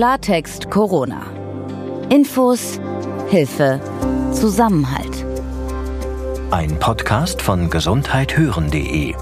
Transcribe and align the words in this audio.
Klartext 0.00 0.70
Corona. 0.70 1.26
Infos, 2.08 2.80
Hilfe, 3.28 3.78
Zusammenhalt. 4.32 5.26
Ein 6.50 6.78
Podcast 6.78 7.42
von 7.42 7.68
gesundheithören.de 7.68 9.14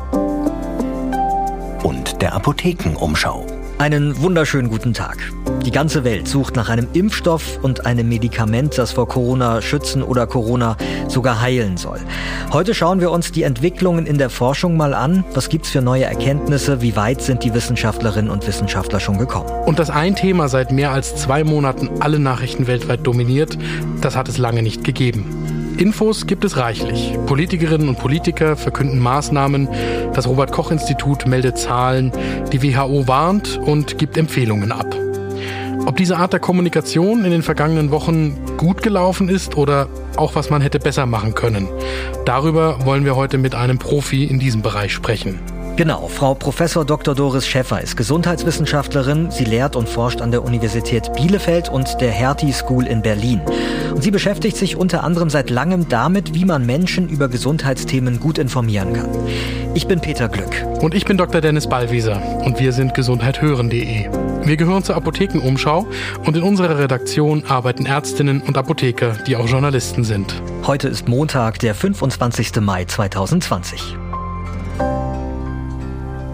und 1.82 2.22
der 2.22 2.32
Apothekenumschau. 2.32 3.44
Einen 3.78 4.22
wunderschönen 4.22 4.70
guten 4.70 4.94
Tag. 4.94 5.18
Die 5.68 5.72
ganze 5.72 6.02
Welt 6.02 6.26
sucht 6.26 6.56
nach 6.56 6.70
einem 6.70 6.88
Impfstoff 6.94 7.58
und 7.60 7.84
einem 7.84 8.08
Medikament, 8.08 8.78
das 8.78 8.92
vor 8.92 9.06
Corona 9.06 9.60
schützen 9.60 10.02
oder 10.02 10.26
Corona 10.26 10.78
sogar 11.08 11.42
heilen 11.42 11.76
soll. 11.76 11.98
Heute 12.54 12.72
schauen 12.72 13.02
wir 13.02 13.10
uns 13.10 13.32
die 13.32 13.42
Entwicklungen 13.42 14.06
in 14.06 14.16
der 14.16 14.30
Forschung 14.30 14.78
mal 14.78 14.94
an. 14.94 15.24
Was 15.34 15.50
gibt's 15.50 15.68
für 15.68 15.82
neue 15.82 16.04
Erkenntnisse? 16.04 16.80
Wie 16.80 16.96
weit 16.96 17.20
sind 17.20 17.44
die 17.44 17.52
Wissenschaftlerinnen 17.52 18.30
und 18.30 18.46
Wissenschaftler 18.46 18.98
schon 18.98 19.18
gekommen? 19.18 19.50
Und 19.66 19.78
dass 19.78 19.90
ein 19.90 20.16
Thema 20.16 20.48
seit 20.48 20.72
mehr 20.72 20.90
als 20.90 21.16
zwei 21.16 21.44
Monaten 21.44 21.90
alle 22.00 22.18
Nachrichten 22.18 22.66
weltweit 22.66 23.06
dominiert, 23.06 23.58
das 24.00 24.16
hat 24.16 24.30
es 24.30 24.38
lange 24.38 24.62
nicht 24.62 24.84
gegeben. 24.84 25.26
Infos 25.76 26.26
gibt 26.26 26.46
es 26.46 26.56
reichlich. 26.56 27.12
Politikerinnen 27.26 27.90
und 27.90 27.98
Politiker 27.98 28.56
verkünden 28.56 29.00
Maßnahmen, 29.00 29.68
das 30.14 30.26
Robert 30.26 30.50
Koch 30.50 30.70
Institut 30.70 31.26
meldet 31.26 31.58
Zahlen, 31.58 32.10
die 32.54 32.62
WHO 32.62 33.06
warnt 33.06 33.58
und 33.58 33.98
gibt 33.98 34.16
Empfehlungen 34.16 34.72
ab. 34.72 34.96
Ob 35.88 35.96
diese 35.96 36.18
Art 36.18 36.34
der 36.34 36.40
Kommunikation 36.40 37.24
in 37.24 37.30
den 37.30 37.42
vergangenen 37.42 37.90
Wochen 37.90 38.36
gut 38.58 38.82
gelaufen 38.82 39.30
ist 39.30 39.56
oder 39.56 39.88
auch 40.16 40.34
was 40.34 40.50
man 40.50 40.60
hätte 40.60 40.78
besser 40.78 41.06
machen 41.06 41.34
können, 41.34 41.66
darüber 42.26 42.84
wollen 42.84 43.06
wir 43.06 43.16
heute 43.16 43.38
mit 43.38 43.54
einem 43.54 43.78
Profi 43.78 44.24
in 44.24 44.38
diesem 44.38 44.60
Bereich 44.60 44.92
sprechen. 44.92 45.38
Genau, 45.78 46.08
Frau 46.08 46.34
Professor 46.34 46.84
Dr. 46.84 47.14
Doris 47.14 47.46
Schäffer 47.46 47.80
ist 47.80 47.96
Gesundheitswissenschaftlerin. 47.96 49.30
Sie 49.30 49.44
lehrt 49.44 49.76
und 49.76 49.88
forscht 49.88 50.20
an 50.20 50.32
der 50.32 50.42
Universität 50.42 51.12
Bielefeld 51.12 51.68
und 51.68 52.00
der 52.00 52.10
Hertie 52.10 52.52
School 52.52 52.84
in 52.84 53.00
Berlin. 53.00 53.40
Und 53.94 54.02
sie 54.02 54.10
beschäftigt 54.10 54.56
sich 54.56 54.74
unter 54.74 55.04
anderem 55.04 55.30
seit 55.30 55.50
langem 55.50 55.88
damit, 55.88 56.34
wie 56.34 56.44
man 56.44 56.66
Menschen 56.66 57.08
über 57.08 57.28
Gesundheitsthemen 57.28 58.18
gut 58.18 58.38
informieren 58.38 58.92
kann. 58.92 59.08
Ich 59.74 59.86
bin 59.86 60.00
Peter 60.00 60.28
Glück. 60.28 60.50
Und 60.80 60.96
ich 60.96 61.04
bin 61.04 61.16
Dr. 61.16 61.40
Dennis 61.40 61.68
Ballwieser 61.68 62.20
und 62.44 62.58
wir 62.58 62.72
sind 62.72 62.94
gesundheithören.de. 62.94 64.08
Wir 64.42 64.56
gehören 64.56 64.82
zur 64.82 64.96
Apothekenumschau 64.96 65.86
und 66.26 66.36
in 66.36 66.42
unserer 66.42 66.76
Redaktion 66.80 67.44
arbeiten 67.46 67.86
Ärztinnen 67.86 68.42
und 68.42 68.58
Apotheker, 68.58 69.12
die 69.28 69.36
auch 69.36 69.46
Journalisten 69.46 70.02
sind. 70.02 70.42
Heute 70.66 70.88
ist 70.88 71.06
Montag, 71.06 71.60
der 71.60 71.76
25. 71.76 72.56
Mai 72.62 72.84
2020. 72.84 74.07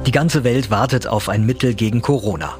Die 0.06 0.12
ganze 0.12 0.44
Welt 0.44 0.70
wartet 0.70 1.06
auf 1.06 1.30
ein 1.30 1.46
Mittel 1.46 1.72
gegen 1.72 2.02
Corona. 2.02 2.58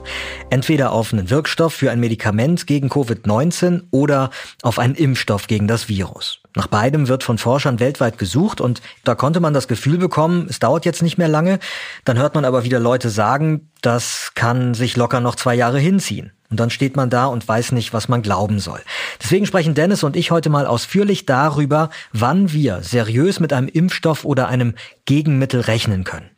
Entweder 0.48 0.92
auf 0.92 1.12
einen 1.12 1.28
Wirkstoff 1.28 1.74
für 1.74 1.90
ein 1.90 2.00
Medikament 2.00 2.66
gegen 2.66 2.88
Covid-19 2.88 3.82
oder 3.90 4.30
auf 4.62 4.78
einen 4.78 4.94
Impfstoff 4.94 5.46
gegen 5.46 5.68
das 5.68 5.86
Virus. 5.86 6.40
Nach 6.56 6.68
beidem 6.68 7.06
wird 7.06 7.22
von 7.22 7.36
Forschern 7.36 7.80
weltweit 7.80 8.16
gesucht 8.16 8.62
und 8.62 8.80
da 9.04 9.14
konnte 9.14 9.40
man 9.40 9.52
das 9.52 9.68
Gefühl 9.68 9.98
bekommen, 9.98 10.46
es 10.48 10.58
dauert 10.58 10.86
jetzt 10.86 11.02
nicht 11.02 11.18
mehr 11.18 11.28
lange. 11.28 11.58
Dann 12.06 12.16
hört 12.16 12.34
man 12.34 12.46
aber 12.46 12.64
wieder 12.64 12.80
Leute 12.80 13.10
sagen, 13.10 13.68
das 13.82 14.32
kann 14.34 14.72
sich 14.72 14.96
locker 14.96 15.20
noch 15.20 15.34
zwei 15.34 15.54
Jahre 15.54 15.78
hinziehen. 15.78 16.32
Und 16.50 16.60
dann 16.60 16.70
steht 16.70 16.96
man 16.96 17.10
da 17.10 17.26
und 17.26 17.46
weiß 17.46 17.72
nicht, 17.72 17.92
was 17.92 18.08
man 18.08 18.22
glauben 18.22 18.58
soll. 18.58 18.80
Deswegen 19.22 19.44
sprechen 19.44 19.74
Dennis 19.74 20.02
und 20.02 20.16
ich 20.16 20.30
heute 20.30 20.48
mal 20.48 20.66
ausführlich 20.66 21.26
darüber, 21.26 21.90
wann 22.12 22.52
wir 22.52 22.82
seriös 22.82 23.38
mit 23.38 23.52
einem 23.52 23.68
Impfstoff 23.68 24.24
oder 24.24 24.48
einem 24.48 24.74
Gegenmittel 25.04 25.60
rechnen 25.60 26.04
können. 26.04 26.33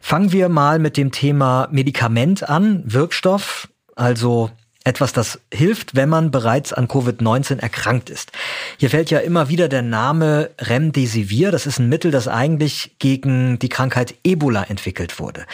Fangen 0.00 0.32
wir 0.32 0.48
mal 0.48 0.78
mit 0.78 0.96
dem 0.96 1.12
Thema 1.12 1.68
Medikament 1.70 2.48
an, 2.48 2.82
Wirkstoff, 2.86 3.68
also 3.96 4.50
etwas, 4.84 5.12
das 5.12 5.40
hilft, 5.52 5.96
wenn 5.96 6.08
man 6.08 6.30
bereits 6.30 6.72
an 6.72 6.88
Covid-19 6.88 7.58
erkrankt 7.58 8.08
ist. 8.10 8.32
Hier 8.78 8.88
fällt 8.88 9.10
ja 9.10 9.18
immer 9.18 9.48
wieder 9.48 9.68
der 9.68 9.82
Name 9.82 10.50
Remdesivir. 10.58 11.50
Das 11.50 11.66
ist 11.66 11.78
ein 11.78 11.88
Mittel, 11.88 12.10
das 12.10 12.26
eigentlich 12.26 12.92
gegen 12.98 13.58
die 13.58 13.68
Krankheit 13.68 14.14
Ebola 14.24 14.62
entwickelt 14.62 15.18
wurde. 15.18 15.44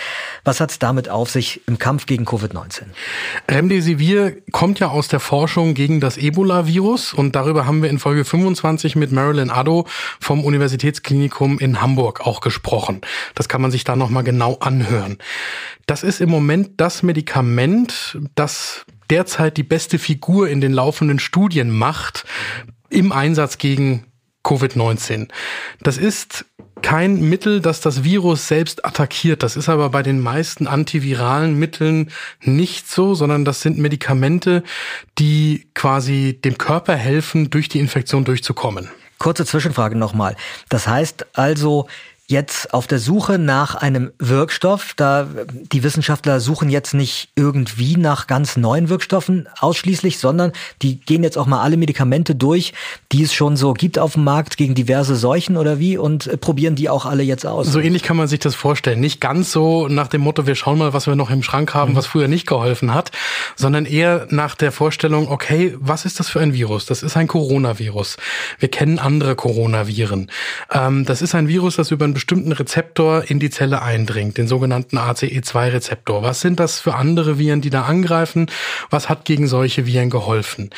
Was 0.44 0.60
hat 0.60 0.70
es 0.70 0.78
damit 0.78 1.08
auf 1.08 1.30
sich 1.30 1.62
im 1.66 1.78
Kampf 1.78 2.06
gegen 2.06 2.24
Covid-19? 2.26 2.82
Remdesivir 3.50 4.36
kommt 4.52 4.78
ja 4.78 4.88
aus 4.88 5.08
der 5.08 5.20
Forschung 5.20 5.74
gegen 5.74 6.00
das 6.00 6.16
Ebola-Virus 6.16 7.12
und 7.12 7.34
darüber 7.34 7.66
haben 7.66 7.82
wir 7.82 7.90
in 7.90 7.98
Folge 7.98 8.24
25 8.24 8.94
mit 8.94 9.10
Marilyn 9.10 9.50
Addo 9.50 9.86
vom 10.20 10.44
Universitätsklinikum 10.44 11.58
in 11.58 11.80
Hamburg 11.80 12.20
auch 12.20 12.40
gesprochen. 12.40 13.00
Das 13.34 13.48
kann 13.48 13.62
man 13.62 13.72
sich 13.72 13.82
da 13.84 13.96
nochmal 13.96 14.22
genau 14.22 14.58
anhören. 14.60 15.18
Das 15.86 16.02
ist 16.02 16.20
im 16.20 16.30
Moment 16.30 16.80
das 16.80 17.02
Medikament, 17.02 18.18
das 18.34 18.86
derzeit 19.10 19.56
die 19.56 19.62
beste 19.62 19.98
Figur 19.98 20.48
in 20.48 20.60
den 20.60 20.72
laufenden 20.72 21.18
Studien 21.18 21.70
macht 21.70 22.24
im 22.90 23.12
Einsatz 23.12 23.58
gegen 23.58 24.06
Covid-19. 24.44 25.28
Das 25.82 25.96
ist 25.96 26.44
kein 26.82 27.28
Mittel, 27.30 27.60
das 27.60 27.80
das 27.80 28.04
Virus 28.04 28.46
selbst 28.46 28.84
attackiert. 28.84 29.42
Das 29.42 29.56
ist 29.56 29.70
aber 29.70 29.88
bei 29.88 30.02
den 30.02 30.20
meisten 30.20 30.66
antiviralen 30.66 31.58
Mitteln 31.58 32.10
nicht 32.42 32.90
so, 32.90 33.14
sondern 33.14 33.46
das 33.46 33.62
sind 33.62 33.78
Medikamente, 33.78 34.62
die 35.18 35.66
quasi 35.74 36.38
dem 36.44 36.58
Körper 36.58 36.94
helfen, 36.94 37.48
durch 37.48 37.70
die 37.70 37.80
Infektion 37.80 38.24
durchzukommen. 38.24 38.90
Kurze 39.18 39.46
Zwischenfrage 39.46 39.96
nochmal. 39.96 40.36
Das 40.68 40.86
heißt 40.86 41.38
also, 41.38 41.88
jetzt 42.26 42.72
auf 42.72 42.86
der 42.86 42.98
Suche 42.98 43.38
nach 43.38 43.74
einem 43.74 44.10
Wirkstoff. 44.18 44.94
Da 44.96 45.28
die 45.72 45.82
Wissenschaftler 45.82 46.40
suchen 46.40 46.70
jetzt 46.70 46.94
nicht 46.94 47.28
irgendwie 47.36 47.96
nach 47.96 48.26
ganz 48.26 48.56
neuen 48.56 48.88
Wirkstoffen 48.88 49.46
ausschließlich, 49.58 50.18
sondern 50.18 50.52
die 50.80 51.00
gehen 51.00 51.22
jetzt 51.22 51.36
auch 51.36 51.46
mal 51.46 51.60
alle 51.60 51.76
Medikamente 51.76 52.34
durch, 52.34 52.72
die 53.12 53.22
es 53.22 53.34
schon 53.34 53.56
so 53.56 53.74
gibt 53.74 53.98
auf 53.98 54.14
dem 54.14 54.24
Markt 54.24 54.56
gegen 54.56 54.74
diverse 54.74 55.16
Seuchen 55.16 55.58
oder 55.58 55.78
wie 55.78 55.98
und 55.98 56.40
probieren 56.40 56.76
die 56.76 56.88
auch 56.88 57.04
alle 57.04 57.22
jetzt 57.22 57.46
aus. 57.46 57.66
So 57.66 57.78
ähnlich 57.78 58.02
kann 58.02 58.16
man 58.16 58.26
sich 58.26 58.40
das 58.40 58.54
vorstellen. 58.54 59.00
Nicht 59.00 59.20
ganz 59.20 59.52
so 59.52 59.88
nach 59.88 60.08
dem 60.08 60.22
Motto, 60.22 60.46
wir 60.46 60.54
schauen 60.54 60.78
mal, 60.78 60.94
was 60.94 61.06
wir 61.06 61.16
noch 61.16 61.30
im 61.30 61.42
Schrank 61.42 61.74
haben, 61.74 61.92
mhm. 61.92 61.96
was 61.96 62.06
früher 62.06 62.28
nicht 62.28 62.46
geholfen 62.46 62.94
hat, 62.94 63.10
sondern 63.54 63.84
eher 63.84 64.26
nach 64.30 64.54
der 64.54 64.72
Vorstellung, 64.72 65.28
okay, 65.28 65.74
was 65.78 66.06
ist 66.06 66.20
das 66.20 66.30
für 66.30 66.40
ein 66.40 66.54
Virus? 66.54 66.86
Das 66.86 67.02
ist 67.02 67.18
ein 67.18 67.28
Coronavirus. 67.28 68.16
Wir 68.58 68.70
kennen 68.70 68.98
andere 68.98 69.36
Coronaviren. 69.36 70.30
Ähm, 70.70 71.04
das 71.04 71.20
ist 71.20 71.34
ein 71.34 71.48
Virus, 71.48 71.76
das 71.76 71.90
über 71.90 72.13
bestimmten 72.14 72.52
Rezeptor 72.52 73.24
in 73.28 73.38
die 73.38 73.50
Zelle 73.50 73.82
eindringt, 73.82 74.38
den 74.38 74.48
sogenannten 74.48 74.98
ACE2-Rezeptor. 74.98 76.22
Was 76.22 76.40
sind 76.40 76.58
das 76.60 76.80
für 76.80 76.94
andere 76.94 77.38
Viren, 77.38 77.60
die 77.60 77.70
da 77.70 77.82
angreifen? 77.82 78.50
Was 78.90 79.08
hat 79.08 79.24
gegen 79.24 79.46
solche 79.46 79.86
Viren 79.86 80.10
geholfen? 80.10 80.70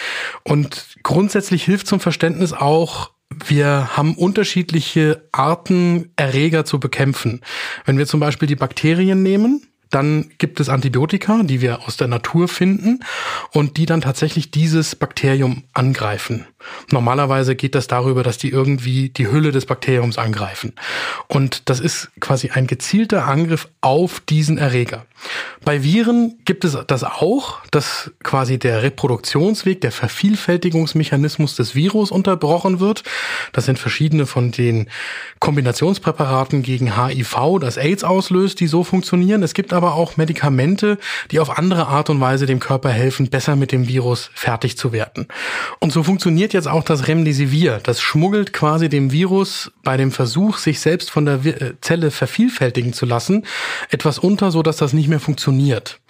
Und 0.43 0.87
grundsätzlich 1.03 1.65
hilft 1.65 1.87
zum 1.87 2.01
Verständnis 2.01 2.53
auch, 2.53 3.13
wir 3.47 3.97
haben 3.97 4.15
unterschiedliche 4.15 5.29
Arten, 5.33 6.13
Erreger 6.17 6.65
zu 6.65 6.81
bekämpfen. 6.81 7.41
Wenn 7.85 7.99
wir 7.99 8.07
zum 8.07 8.21
Beispiel 8.21 8.49
die 8.49 8.57
Bakterien 8.57 9.23
nehmen, 9.23 9.67
dann 9.91 10.31
gibt 10.39 10.59
es 10.61 10.69
Antibiotika, 10.69 11.43
die 11.43 11.61
wir 11.61 11.87
aus 11.87 11.97
der 11.97 12.09
Natur 12.09 12.49
finden 12.49 13.01
und 13.53 13.77
die 13.77 13.87
dann 13.87 14.01
tatsächlich 14.01 14.51
dieses 14.51 14.97
Bakterium 14.97 15.65
angreifen. 15.75 16.47
Normalerweise 16.91 17.57
geht 17.57 17.75
das 17.75 17.87
darüber, 17.87 18.23
dass 18.23 18.39
die 18.39 18.51
irgendwie 18.51 19.09
die 19.11 19.31
Hülle 19.31 19.53
des 19.53 19.67
Bakteriums 19.67 20.19
angreifen. 20.19 20.73
Und 21.29 21.69
das 21.69 21.81
ist 21.81 22.11
quasi 22.21 22.51
ein 22.51 22.67
gezielter 22.67 23.27
Angriff 23.27 23.69
auf 23.81 24.21
diesen 24.21 24.59
Erreger. 24.59 25.07
Bei 25.65 25.83
Viren 25.83 26.39
gibt 26.45 26.65
es 26.65 26.77
das 26.87 27.03
auch, 27.03 27.59
dass 27.71 28.13
quasi 28.23 28.59
der 28.59 28.83
Reproduktionsweg, 28.83 29.81
der 29.81 29.91
Vervielfältigungsmechanismus 29.91 31.57
des 31.57 31.75
Virus 31.75 32.11
unterbrochen 32.11 32.79
wird. 32.79 33.03
Das 33.53 33.65
sind 33.65 33.79
verschiedene 33.79 34.27
von 34.27 34.53
den 34.53 34.89
Kombinationspräparaten 35.41 36.63
gegen 36.63 36.97
HIV, 36.97 37.59
das 37.61 37.79
AIDS 37.79 38.05
auslöst, 38.05 38.61
die 38.61 38.67
so 38.69 38.85
funktionieren. 38.85 39.43
Es 39.43 39.55
gibt 39.55 39.73
aber 39.73 39.95
auch 39.95 40.17
Medikamente, 40.17 40.99
die 41.31 41.41
auf 41.41 41.59
andere 41.59 41.89
Art 41.89 42.11
und 42.11 42.21
Weise 42.21 42.47
dem 42.47 42.61
Körper 42.61 42.91
helfen, 42.91 43.29
besser 43.29 43.57
mit 43.57 43.73
dem 43.73 43.89
Virus 43.89 44.31
fertig 44.35 44.77
zu 44.77 44.93
werden. 44.93 45.27
Und 45.81 45.93
so 45.93 46.03
funktioniert 46.03 46.53
jetzt 46.57 46.69
auch 46.69 46.83
das 46.83 47.07
Remdesivir. 47.07 47.81
Das 47.83 48.01
schmuggelt 48.01 48.53
quasi 48.53 48.89
dem 48.89 49.13
Virus 49.13 49.71
bei 49.85 49.97
dem 49.97 50.11
Versuch, 50.11 50.59
sich 50.59 50.81
selbst 50.81 51.11
von 51.11 51.27
der 51.27 51.45
äh, 51.45 51.75
Zelle 51.81 52.11
vervielfältigen 52.11 52.93
zu 52.93 53.07
lassen, 53.07 53.47
etwas 53.91 54.19
unter, 54.19 54.51
so 54.51 54.63
dass 54.63 54.77
das 54.77 54.93
nicht 54.93 55.09
mehr 55.09 55.21
funktioniert. 55.21 56.01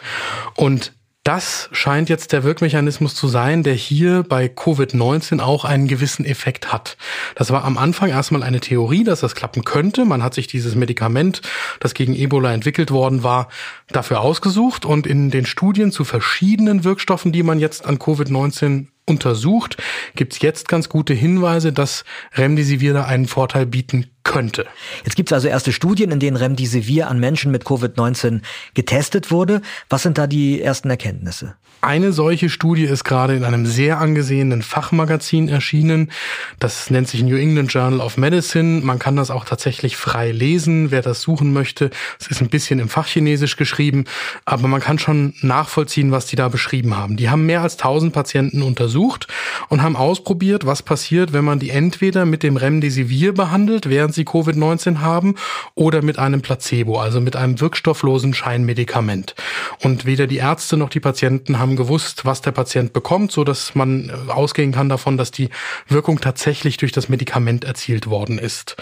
Und 0.55 0.93
das 1.27 1.69
scheint 1.73 2.09
jetzt 2.09 2.33
der 2.33 2.45
Wirkmechanismus 2.45 3.17
zu 3.17 3.27
sein, 3.27 3.65
der 3.65 3.75
hier 3.75 4.23
bei 4.23 4.47
Covid-19 4.47 5.41
auch 5.41 5.65
einen 5.65 5.89
gewissen 5.89 6.25
Effekt 6.25 6.73
hat. 6.73 6.97
Das 7.35 7.51
war 7.51 7.65
am 7.65 7.79
Anfang 7.79 8.11
erstmal 8.11 8.45
eine 8.45 8.61
Theorie, 8.61 9.03
dass 9.03 9.23
das 9.23 9.35
klappen 9.35 9.65
könnte. 9.65 10.05
Man 10.05 10.23
hat 10.23 10.35
sich 10.35 10.47
dieses 10.47 10.77
Medikament, 10.77 11.43
das 11.81 11.95
gegen 11.95 12.15
Ebola 12.15 12.53
entwickelt 12.55 12.93
worden 12.93 13.25
war, 13.25 13.49
dafür 13.89 14.21
ausgesucht 14.21 14.85
und 14.85 15.05
in 15.05 15.33
den 15.33 15.47
Studien 15.47 15.91
zu 15.91 16.05
verschiedenen 16.05 16.85
Wirkstoffen, 16.85 17.33
die 17.33 17.43
man 17.43 17.59
jetzt 17.59 17.87
an 17.87 17.99
Covid-19 17.99 18.87
untersucht, 19.07 19.77
gibt 20.15 20.35
es 20.35 20.43
jetzt 20.43 20.69
ganz 20.69 20.89
gute 20.89 21.15
Hinweise, 21.15 21.73
dass 21.73 22.05
Remdesivir 22.35 22.93
da 22.93 23.05
einen 23.05 23.27
Vorteil 23.27 23.65
bieten 23.65 24.11
könnte. 24.25 24.67
Jetzt 25.05 25.15
gibt 25.15 25.31
es 25.31 25.33
also 25.33 25.49
erste 25.49 25.73
Studien, 25.73 26.11
in 26.11 26.19
denen 26.19 26.37
Remdesivir 26.37 27.09
an 27.09 27.21
Menschen 27.21 27.53
mit 27.53 27.65
Covid-19 27.65 28.43
getestet 28.75 29.31
wurde. 29.31 29.63
Was 29.89 30.03
sind 30.03 30.19
da 30.19 30.27
die 30.27 30.61
ersten 30.61 30.91
Erkenntnisse? 30.91 31.57
Eine 31.83 32.13
solche 32.13 32.49
Studie 32.49 32.85
ist 32.85 33.05
gerade 33.05 33.37
in 33.37 33.45
einem 33.45 33.67
sehr 33.67 33.99
angesehenen 33.99 34.63
Fachmagazin 34.63 35.49
erschienen. 35.49 36.11
Das 36.59 36.91
nennt 36.91 37.07
sich 37.07 37.23
New 37.23 37.37
England 37.37 37.73
Journal 37.73 38.01
of 38.01 38.17
Medicine. 38.17 38.81
Man 38.81 38.99
kann 38.99 39.15
das 39.15 39.31
auch 39.31 39.45
tatsächlich 39.45 39.97
frei 39.97 40.33
lesen, 40.33 40.91
wer 40.91 41.03
das 41.03 41.21
suchen 41.21 41.53
möchte. 41.53 41.91
Es 42.19 42.27
ist 42.27 42.41
ein 42.41 42.49
bisschen 42.49 42.81
im 42.81 42.89
Fachchinesisch 42.89 43.57
geschrieben, 43.57 44.05
aber 44.45 44.69
man 44.69 44.81
kann 44.81 44.99
schon 44.99 45.35
nachvollziehen, 45.43 46.11
was 46.11 46.27
die 46.27 46.35
da 46.35 46.49
beschrieben 46.49 46.97
haben. 46.97 47.17
Die 47.17 47.31
haben 47.31 47.47
mehr 47.47 47.63
als 47.63 47.75
1000 47.75 48.13
Patienten 48.13 48.63
untersucht 48.63 49.29
und 49.69 49.83
haben 49.83 49.97
ausprobiert, 49.97 50.67
was 50.67 50.83
passiert, 50.83 51.33
wenn 51.33 51.45
man 51.45 51.59
die 51.59 51.71
entweder 51.71 52.25
mit 52.25 52.43
dem 52.43 52.57
Remdesivir 52.57 53.33
behandelt, 53.33 53.89
während 53.89 54.15
sie 54.15 54.25
Covid-19 54.25 55.01
haben, 55.01 55.35
oder 55.75 56.03
mit 56.03 56.19
einem 56.19 56.41
Placebo, 56.41 56.99
also 56.99 57.21
mit 57.21 57.37
einem 57.37 57.61
wirkstofflosen 57.61 58.35
Scheinmedikament. 58.35 59.35
Und 59.83 60.05
weder 60.07 60.27
die 60.27 60.39
Ärzte 60.39 60.77
noch 60.77 60.89
die 60.89 61.01
Patienten 61.01 61.59
haben 61.59 61.66
gewusst, 61.75 62.25
was 62.25 62.43
der 62.43 62.53
Patient 62.53 62.93
bekommt, 62.93 63.33
so 63.33 63.43
dass 63.43 63.75
man 63.75 64.11
äh, 64.11 64.31
ausgehen 64.31 64.71
kann 64.71 64.89
davon, 64.89 65.17
dass 65.17 65.33
die 65.33 65.49
Wirkung 65.89 66.21
tatsächlich 66.21 66.77
durch 66.77 66.93
das 66.93 67.09
Medikament 67.09 67.65
erzielt 67.65 68.09
worden 68.09 68.39
ist. 68.39 68.77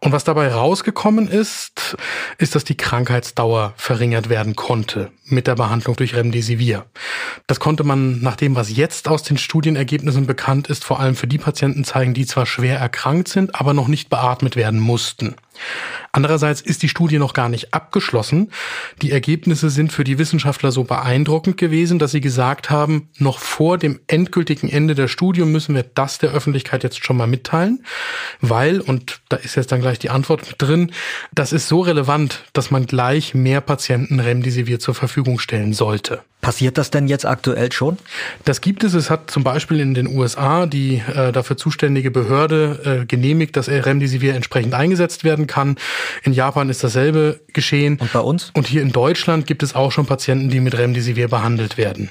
Und 0.00 0.12
was 0.12 0.24
dabei 0.24 0.48
rausgekommen 0.48 1.28
ist, 1.28 1.96
ist, 2.38 2.54
dass 2.54 2.64
die 2.64 2.76
Krankheitsdauer 2.76 3.74
verringert 3.76 4.30
werden 4.30 4.56
konnte 4.56 5.10
mit 5.24 5.46
der 5.46 5.54
Behandlung 5.54 5.96
durch 5.96 6.14
Remdesivir. 6.14 6.86
Das 7.46 7.60
konnte 7.60 7.84
man 7.84 8.20
nach 8.20 8.36
dem, 8.36 8.54
was 8.54 8.74
jetzt 8.74 9.08
aus 9.08 9.22
den 9.22 9.38
Studienergebnissen 9.38 10.26
bekannt 10.26 10.68
ist, 10.68 10.84
vor 10.84 11.00
allem 11.00 11.16
für 11.16 11.26
die 11.26 11.38
Patienten 11.38 11.84
zeigen, 11.84 12.14
die 12.14 12.26
zwar 12.26 12.46
schwer 12.46 12.78
erkrankt 12.78 13.28
sind, 13.28 13.54
aber 13.54 13.74
noch 13.74 13.88
nicht 13.88 14.10
beatmet 14.10 14.56
werden 14.56 14.80
mussten. 14.80 15.34
Andererseits 16.14 16.60
ist 16.60 16.82
die 16.82 16.90
Studie 16.90 17.18
noch 17.18 17.32
gar 17.32 17.48
nicht 17.48 17.72
abgeschlossen. 17.72 18.50
Die 19.00 19.10
Ergebnisse 19.10 19.70
sind 19.70 19.92
für 19.92 20.04
die 20.04 20.18
Wissenschaftler 20.18 20.70
so 20.70 20.84
beeindruckend 20.84 21.56
gewesen, 21.56 21.98
dass 21.98 22.10
sie 22.10 22.20
gesagt 22.20 22.68
haben, 22.68 23.08
noch 23.16 23.38
vor 23.38 23.78
dem 23.78 23.98
endgültigen 24.08 24.68
Ende 24.68 24.94
der 24.94 25.08
Studie 25.08 25.42
müssen 25.42 25.74
wir 25.74 25.84
das 25.84 26.18
der 26.18 26.32
Öffentlichkeit 26.32 26.82
jetzt 26.84 27.02
schon 27.02 27.16
mal 27.16 27.26
mitteilen, 27.26 27.84
weil, 28.42 28.80
und 28.80 29.22
da 29.30 29.36
ist 29.36 29.54
jetzt 29.54 29.72
dann 29.72 29.80
gleich 29.80 29.98
die 29.98 30.10
Antwort 30.10 30.46
mit 30.46 30.60
drin, 30.60 30.92
das 31.32 31.52
ist 31.52 31.68
so 31.68 31.80
relevant, 31.80 32.44
dass 32.52 32.70
man 32.70 32.86
gleich 32.86 33.34
mehr 33.34 33.62
Patienten 33.62 34.20
Remdesivir 34.20 34.80
zur 34.80 34.94
Verfügung 34.94 35.38
stellen 35.38 35.72
sollte. 35.72 36.22
Passiert 36.42 36.76
das 36.76 36.90
denn 36.90 37.06
jetzt 37.06 37.24
aktuell 37.24 37.70
schon? 37.70 37.98
Das 38.44 38.60
gibt 38.60 38.82
es. 38.82 38.94
Es 38.94 39.10
hat 39.10 39.30
zum 39.30 39.44
Beispiel 39.44 39.78
in 39.78 39.94
den 39.94 40.08
USA 40.08 40.66
die 40.66 41.00
äh, 41.14 41.30
dafür 41.30 41.56
zuständige 41.56 42.10
Behörde 42.10 43.02
äh, 43.02 43.06
genehmigt, 43.06 43.56
dass 43.56 43.68
Remdesivir 43.68 44.34
entsprechend 44.34 44.74
eingesetzt 44.74 45.22
werden 45.22 45.46
kann. 45.46 45.51
In 45.56 46.32
Japan 46.32 46.68
ist 46.68 46.82
dasselbe 46.82 47.40
geschehen. 47.52 47.98
Und 47.98 48.12
bei 48.12 48.20
uns? 48.20 48.50
Und 48.54 48.66
hier 48.66 48.82
in 48.82 48.92
Deutschland 48.92 49.46
gibt 49.46 49.62
es 49.62 49.74
auch 49.74 49.92
schon 49.92 50.06
Patienten, 50.06 50.48
die 50.50 50.60
mit 50.60 50.76
Remdesivir 50.76 51.28
behandelt 51.28 51.76
werden. 51.76 52.10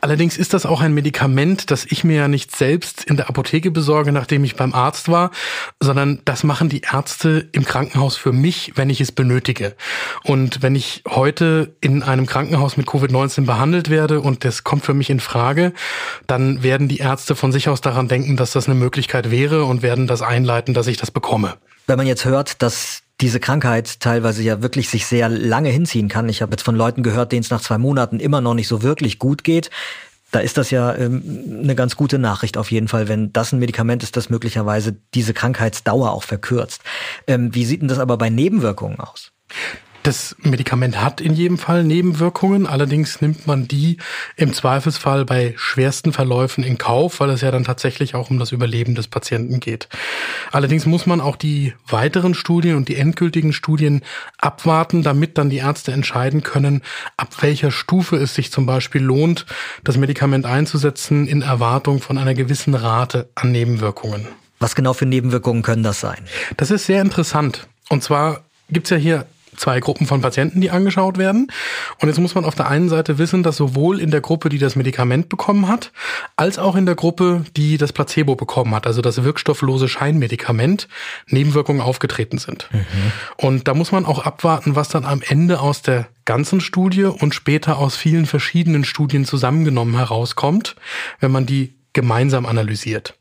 Allerdings 0.00 0.38
ist 0.38 0.54
das 0.54 0.64
auch 0.64 0.80
ein 0.80 0.94
Medikament, 0.94 1.72
das 1.72 1.84
ich 1.84 2.04
mir 2.04 2.16
ja 2.16 2.28
nicht 2.28 2.54
selbst 2.54 3.04
in 3.04 3.16
der 3.16 3.28
Apotheke 3.28 3.72
besorge, 3.72 4.12
nachdem 4.12 4.44
ich 4.44 4.54
beim 4.54 4.72
Arzt 4.72 5.08
war, 5.08 5.32
sondern 5.80 6.20
das 6.24 6.44
machen 6.44 6.68
die 6.68 6.82
Ärzte 6.82 7.48
im 7.50 7.64
Krankenhaus 7.64 8.16
für 8.16 8.32
mich, 8.32 8.72
wenn 8.76 8.90
ich 8.90 9.00
es 9.00 9.10
benötige. 9.10 9.74
Und 10.22 10.62
wenn 10.62 10.76
ich 10.76 11.02
heute 11.08 11.74
in 11.80 12.04
einem 12.04 12.26
Krankenhaus 12.26 12.76
mit 12.76 12.86
Covid-19 12.86 13.44
behandelt 13.44 13.90
werde 13.90 14.20
und 14.20 14.44
das 14.44 14.62
kommt 14.62 14.84
für 14.84 14.94
mich 14.94 15.10
in 15.10 15.18
Frage, 15.18 15.72
dann 16.28 16.62
werden 16.62 16.86
die 16.86 16.98
Ärzte 16.98 17.34
von 17.34 17.50
sich 17.50 17.68
aus 17.68 17.80
daran 17.80 18.06
denken, 18.06 18.36
dass 18.36 18.52
das 18.52 18.66
eine 18.66 18.76
Möglichkeit 18.76 19.32
wäre 19.32 19.64
und 19.64 19.82
werden 19.82 20.06
das 20.06 20.22
einleiten, 20.22 20.74
dass 20.74 20.86
ich 20.86 20.96
das 20.96 21.10
bekomme. 21.10 21.56
Wenn 21.88 21.96
man 21.96 22.06
jetzt 22.06 22.26
hört, 22.26 22.62
dass 22.62 23.02
diese 23.20 23.40
Krankheit 23.40 24.00
teilweise 24.00 24.42
ja 24.42 24.62
wirklich 24.62 24.90
sich 24.90 25.06
sehr 25.06 25.28
lange 25.30 25.70
hinziehen 25.70 26.08
kann. 26.08 26.28
Ich 26.28 26.42
habe 26.42 26.52
jetzt 26.52 26.62
von 26.62 26.76
Leuten 26.76 27.02
gehört, 27.02 27.32
denen 27.32 27.42
es 27.42 27.50
nach 27.50 27.62
zwei 27.62 27.78
Monaten 27.78 28.20
immer 28.20 28.42
noch 28.42 28.54
nicht 28.54 28.68
so 28.68 28.82
wirklich 28.82 29.18
gut 29.18 29.42
geht. 29.42 29.70
Da 30.30 30.40
ist 30.40 30.58
das 30.58 30.70
ja 30.70 30.94
ähm, 30.94 31.60
eine 31.62 31.74
ganz 31.74 31.96
gute 31.96 32.18
Nachricht 32.18 32.58
auf 32.58 32.70
jeden 32.70 32.88
Fall, 32.88 33.08
wenn 33.08 33.32
das 33.32 33.52
ein 33.52 33.58
Medikament 33.58 34.02
ist, 34.02 34.18
das 34.18 34.28
möglicherweise 34.28 34.96
diese 35.14 35.32
Krankheitsdauer 35.32 36.12
auch 36.12 36.22
verkürzt. 36.22 36.82
Ähm, 37.26 37.54
wie 37.54 37.64
sieht 37.64 37.80
denn 37.80 37.88
das 37.88 37.98
aber 37.98 38.18
bei 38.18 38.28
Nebenwirkungen 38.28 39.00
aus? 39.00 39.32
Das 40.04 40.36
Medikament 40.40 41.02
hat 41.02 41.20
in 41.20 41.34
jedem 41.34 41.58
Fall 41.58 41.84
Nebenwirkungen, 41.84 42.66
allerdings 42.66 43.20
nimmt 43.20 43.46
man 43.46 43.66
die 43.66 43.98
im 44.36 44.52
Zweifelsfall 44.52 45.24
bei 45.24 45.54
schwersten 45.56 46.12
Verläufen 46.12 46.62
in 46.64 46.78
Kauf, 46.78 47.20
weil 47.20 47.30
es 47.30 47.40
ja 47.40 47.50
dann 47.50 47.64
tatsächlich 47.64 48.14
auch 48.14 48.30
um 48.30 48.38
das 48.38 48.52
Überleben 48.52 48.94
des 48.94 49.08
Patienten 49.08 49.60
geht. 49.60 49.88
Allerdings 50.52 50.86
muss 50.86 51.06
man 51.06 51.20
auch 51.20 51.36
die 51.36 51.74
weiteren 51.86 52.34
Studien 52.34 52.76
und 52.76 52.88
die 52.88 52.96
endgültigen 52.96 53.52
Studien 53.52 54.02
abwarten, 54.38 55.02
damit 55.02 55.36
dann 55.36 55.50
die 55.50 55.58
Ärzte 55.58 55.92
entscheiden 55.92 56.42
können, 56.42 56.82
ab 57.16 57.30
welcher 57.40 57.70
Stufe 57.70 58.16
es 58.16 58.34
sich 58.34 58.52
zum 58.52 58.66
Beispiel 58.66 59.02
lohnt, 59.02 59.46
das 59.84 59.96
Medikament 59.96 60.46
einzusetzen 60.46 61.26
in 61.26 61.42
Erwartung 61.42 62.00
von 62.00 62.18
einer 62.18 62.34
gewissen 62.34 62.74
Rate 62.74 63.28
an 63.34 63.52
Nebenwirkungen. 63.52 64.28
Was 64.60 64.74
genau 64.74 64.92
für 64.92 65.06
Nebenwirkungen 65.06 65.62
können 65.62 65.82
das 65.82 66.00
sein? 66.00 66.18
Das 66.56 66.70
ist 66.70 66.86
sehr 66.86 67.02
interessant. 67.02 67.68
Und 67.88 68.02
zwar 68.02 68.42
gibt's 68.70 68.90
ja 68.90 68.96
hier 68.96 69.26
zwei 69.58 69.80
Gruppen 69.80 70.06
von 70.06 70.20
Patienten, 70.20 70.60
die 70.60 70.70
angeschaut 70.70 71.18
werden. 71.18 71.52
Und 72.00 72.08
jetzt 72.08 72.18
muss 72.18 72.34
man 72.34 72.44
auf 72.44 72.54
der 72.54 72.68
einen 72.68 72.88
Seite 72.88 73.18
wissen, 73.18 73.42
dass 73.42 73.56
sowohl 73.56 74.00
in 74.00 74.10
der 74.10 74.20
Gruppe, 74.20 74.48
die 74.48 74.58
das 74.58 74.76
Medikament 74.76 75.28
bekommen 75.28 75.68
hat, 75.68 75.92
als 76.36 76.58
auch 76.58 76.76
in 76.76 76.86
der 76.86 76.94
Gruppe, 76.94 77.44
die 77.56 77.78
das 77.78 77.92
Placebo 77.92 78.36
bekommen 78.36 78.74
hat, 78.74 78.86
also 78.86 79.02
das 79.02 79.22
wirkstofflose 79.22 79.88
Scheinmedikament, 79.88 80.88
Nebenwirkungen 81.26 81.80
aufgetreten 81.80 82.38
sind. 82.38 82.68
Mhm. 82.72 82.86
Und 83.36 83.68
da 83.68 83.74
muss 83.74 83.92
man 83.92 84.06
auch 84.06 84.24
abwarten, 84.24 84.76
was 84.76 84.88
dann 84.88 85.04
am 85.04 85.22
Ende 85.22 85.60
aus 85.60 85.82
der 85.82 86.08
ganzen 86.24 86.60
Studie 86.60 87.04
und 87.04 87.34
später 87.34 87.78
aus 87.78 87.96
vielen 87.96 88.26
verschiedenen 88.26 88.84
Studien 88.84 89.24
zusammengenommen 89.24 89.96
herauskommt, 89.96 90.76
wenn 91.20 91.30
man 91.30 91.46
die 91.46 91.74
gemeinsam 91.92 92.46
analysiert. 92.46 93.14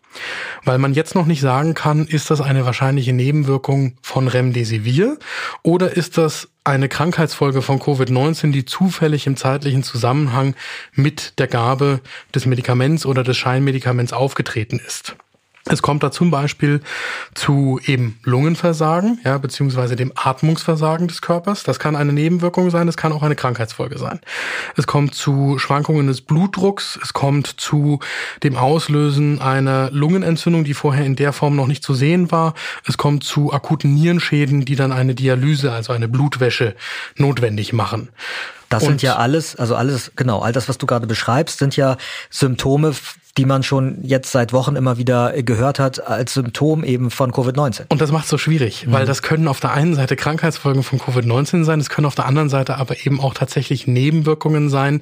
Weil 0.63 0.77
man 0.77 0.93
jetzt 0.93 1.15
noch 1.15 1.25
nicht 1.25 1.41
sagen 1.41 1.73
kann, 1.73 2.05
ist 2.07 2.29
das 2.29 2.41
eine 2.41 2.65
wahrscheinliche 2.65 3.13
Nebenwirkung 3.13 3.97
von 4.01 4.27
Remdesivir 4.27 5.17
oder 5.63 5.95
ist 5.95 6.17
das 6.17 6.49
eine 6.63 6.89
Krankheitsfolge 6.89 7.61
von 7.61 7.79
Covid-19, 7.79 8.51
die 8.51 8.65
zufällig 8.65 9.25
im 9.25 9.37
zeitlichen 9.37 9.83
Zusammenhang 9.83 10.53
mit 10.93 11.39
der 11.39 11.47
Gabe 11.47 12.01
des 12.35 12.45
Medikaments 12.45 13.05
oder 13.05 13.23
des 13.23 13.37
Scheinmedikaments 13.37 14.11
aufgetreten 14.11 14.81
ist. 14.85 15.15
Es 15.69 15.81
kommt 15.81 16.03
da 16.03 16.11
zum 16.11 16.31
Beispiel 16.31 16.81
zu 17.33 17.79
eben 17.85 18.19
Lungenversagen, 18.23 19.19
ja, 19.23 19.37
beziehungsweise 19.37 19.95
dem 19.95 20.11
Atmungsversagen 20.15 21.07
des 21.07 21.21
Körpers. 21.21 21.63
Das 21.63 21.79
kann 21.79 21.95
eine 21.95 22.13
Nebenwirkung 22.13 22.69
sein, 22.69 22.87
es 22.87 22.97
kann 22.97 23.11
auch 23.11 23.23
eine 23.23 23.35
Krankheitsfolge 23.35 23.97
sein. 23.97 24.19
Es 24.75 24.87
kommt 24.87 25.15
zu 25.15 25.57
Schwankungen 25.59 26.07
des 26.07 26.21
Blutdrucks, 26.21 26.97
es 27.01 27.13
kommt 27.13 27.47
zu 27.47 27.99
dem 28.44 28.56
Auslösen 28.56 29.42
einer 29.42 29.92
Lungenentzündung, 29.92 30.63
die 30.63 30.73
vorher 30.73 31.06
in 31.06 31.15
der 31.15 31.33
Form 31.33 31.56
noch 31.56 31.68
nicht 31.68 31.83
zu 31.83 31.94
sehen 31.94 32.31
war. 32.31 32.53
Es 32.85 32.97
kommt 32.97 33.23
zu 33.23 33.51
akuten 33.51 33.94
Nierenschäden, 33.94 34.65
die 34.65 34.75
dann 34.75 34.92
eine 34.92 35.15
Dialyse, 35.15 35.71
also 35.71 35.94
eine 35.94 36.07
Blutwäsche 36.07 36.75
notwendig 37.15 37.73
machen. 37.73 38.09
Das 38.69 38.83
Und 38.83 38.89
sind 38.89 39.01
ja 39.01 39.15
alles, 39.15 39.56
also 39.56 39.75
alles, 39.75 40.11
genau, 40.15 40.39
all 40.39 40.51
das, 40.51 40.68
was 40.68 40.77
du 40.77 40.85
gerade 40.85 41.07
beschreibst, 41.07 41.59
sind 41.59 41.77
ja 41.77 41.97
Symptome 42.30 42.94
die 43.37 43.45
man 43.45 43.63
schon 43.63 43.99
jetzt 44.03 44.31
seit 44.31 44.51
Wochen 44.51 44.75
immer 44.75 44.97
wieder 44.97 45.33
gehört 45.44 45.79
hat 45.79 46.06
als 46.06 46.33
Symptom 46.33 46.83
eben 46.83 47.11
von 47.11 47.31
Covid-19. 47.31 47.85
Und 47.89 48.01
das 48.01 48.11
macht 48.11 48.23
es 48.23 48.29
so 48.29 48.37
schwierig, 48.37 48.87
mhm. 48.87 48.91
weil 48.94 49.06
das 49.06 49.21
können 49.21 49.47
auf 49.47 49.59
der 49.59 49.71
einen 49.73 49.94
Seite 49.95 50.15
Krankheitsfolgen 50.15 50.83
von 50.83 50.99
Covid-19 50.99 51.63
sein, 51.63 51.79
es 51.79 51.89
können 51.89 52.07
auf 52.07 52.15
der 52.15 52.25
anderen 52.25 52.49
Seite 52.49 52.77
aber 52.77 53.06
eben 53.06 53.19
auch 53.19 53.33
tatsächlich 53.33 53.87
Nebenwirkungen 53.87 54.69
sein. 54.69 55.01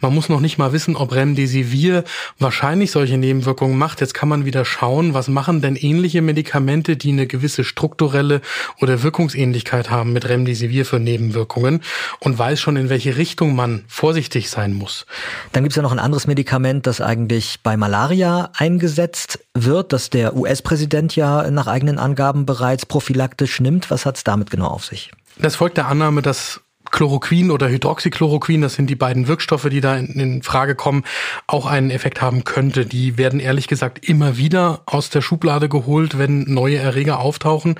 Man 0.00 0.14
muss 0.14 0.28
noch 0.28 0.40
nicht 0.40 0.58
mal 0.58 0.72
wissen, 0.72 0.96
ob 0.96 1.14
Remdesivir 1.14 2.04
wahrscheinlich 2.38 2.90
solche 2.90 3.18
Nebenwirkungen 3.18 3.78
macht. 3.78 4.00
Jetzt 4.00 4.14
kann 4.14 4.28
man 4.28 4.44
wieder 4.44 4.64
schauen, 4.64 5.14
was 5.14 5.28
machen 5.28 5.60
denn 5.60 5.76
ähnliche 5.76 6.22
Medikamente, 6.22 6.96
die 6.96 7.12
eine 7.12 7.26
gewisse 7.26 7.62
strukturelle 7.62 8.40
oder 8.80 9.02
Wirkungsähnlichkeit 9.02 9.90
haben 9.90 10.12
mit 10.12 10.28
Remdesivir 10.28 10.84
für 10.84 10.98
Nebenwirkungen 10.98 11.82
und 12.18 12.38
weiß 12.38 12.60
schon, 12.60 12.76
in 12.76 12.88
welche 12.88 13.16
Richtung 13.16 13.54
man 13.54 13.84
vorsichtig 13.86 14.50
sein 14.50 14.72
muss. 14.72 15.06
Dann 15.52 15.62
gibt 15.62 15.72
es 15.72 15.76
ja 15.76 15.82
noch 15.82 15.92
ein 15.92 15.98
anderes 15.98 16.26
Medikament, 16.26 16.86
das 16.86 17.00
eigentlich 17.00 17.60
bei 17.62 17.75
Malaria 17.76 18.50
eingesetzt 18.56 19.40
wird, 19.54 19.92
das 19.92 20.10
der 20.10 20.36
US-Präsident 20.36 21.16
ja 21.16 21.50
nach 21.50 21.66
eigenen 21.66 21.98
Angaben 21.98 22.46
bereits 22.46 22.86
prophylaktisch 22.86 23.60
nimmt. 23.60 23.90
Was 23.90 24.06
hat 24.06 24.16
es 24.16 24.24
damit 24.24 24.50
genau 24.50 24.68
auf 24.68 24.84
sich? 24.84 25.10
Das 25.38 25.56
folgt 25.56 25.76
der 25.76 25.86
Annahme, 25.86 26.22
dass 26.22 26.60
Chloroquin 26.96 27.50
oder 27.50 27.68
Hydroxychloroquin, 27.68 28.62
das 28.62 28.72
sind 28.72 28.88
die 28.88 28.96
beiden 28.96 29.28
Wirkstoffe, 29.28 29.68
die 29.68 29.82
da 29.82 29.96
in, 29.96 30.06
in, 30.18 30.42
Frage 30.42 30.74
kommen, 30.74 31.04
auch 31.46 31.66
einen 31.66 31.90
Effekt 31.90 32.22
haben 32.22 32.44
könnte. 32.44 32.86
Die 32.86 33.18
werden 33.18 33.38
ehrlich 33.38 33.68
gesagt 33.68 34.08
immer 34.08 34.38
wieder 34.38 34.80
aus 34.86 35.10
der 35.10 35.20
Schublade 35.20 35.68
geholt, 35.68 36.16
wenn 36.18 36.44
neue 36.44 36.78
Erreger 36.78 37.20
auftauchen. 37.20 37.74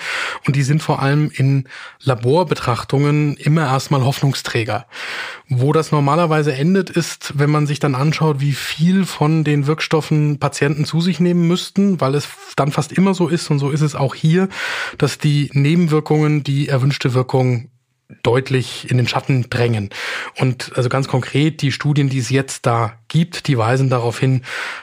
Und 0.47 0.55
die 0.55 0.63
sind 0.63 0.83
vor 0.83 1.01
allem 1.01 1.31
in 1.33 1.65
Laborbetrachtungen 2.03 3.39
immer 3.39 3.63
erstmal 3.63 4.05
Hoffnungsträger. 4.05 4.85
Wo 5.49 5.73
das 5.73 5.93
normalerweise 5.93 6.53
endet, 6.53 6.91
ist, 6.91 7.39
wenn 7.39 7.49
man 7.49 7.67
sich 7.67 7.81
dann 7.81 7.95
anschaut, 7.95 8.41
wie 8.41 8.53
viel 8.53 9.07
von 9.07 9.45
den 9.45 9.67
Wirkstoffen 9.67 10.39
Patienten 10.39 10.85
zu 10.85 11.01
sich 11.01 11.21
nehmen 11.21 11.49
müssten, 11.49 12.03
weil 12.03 12.15
es 12.17 12.29
dann 12.55 12.71
fast 12.71 12.93
immer 12.93 13.15
so 13.15 13.29
ist, 13.29 13.51
und 13.51 13.61
so 13.61 13.71
ist 13.71 13.81
es 13.81 13.95
auch 13.95 14.15
hier, 14.15 14.51
dass 14.99 15.17
die 15.17 15.49
Nebenwirkungen 15.55 16.45
die 16.45 16.69
erwünschte 16.69 17.15
Wirkung 17.15 17.71
deutlich 18.23 18.91
in 18.91 18.97
den 18.99 19.09
Schatten 19.09 19.49
drängen. 19.51 19.91
Und 20.39 20.73
also 20.77 20.89
ganz 20.89 21.09
konkret, 21.09 21.63
die 21.63 21.73
Studien, 21.73 22.09
die 22.09 22.19
es 22.19 22.31
jetzt 22.31 22.67
da 22.67 22.93
gibt, 23.09 23.49
die 23.49 23.59
weisen 23.59 23.91
darauf 23.91 24.19
hin, 24.19 24.43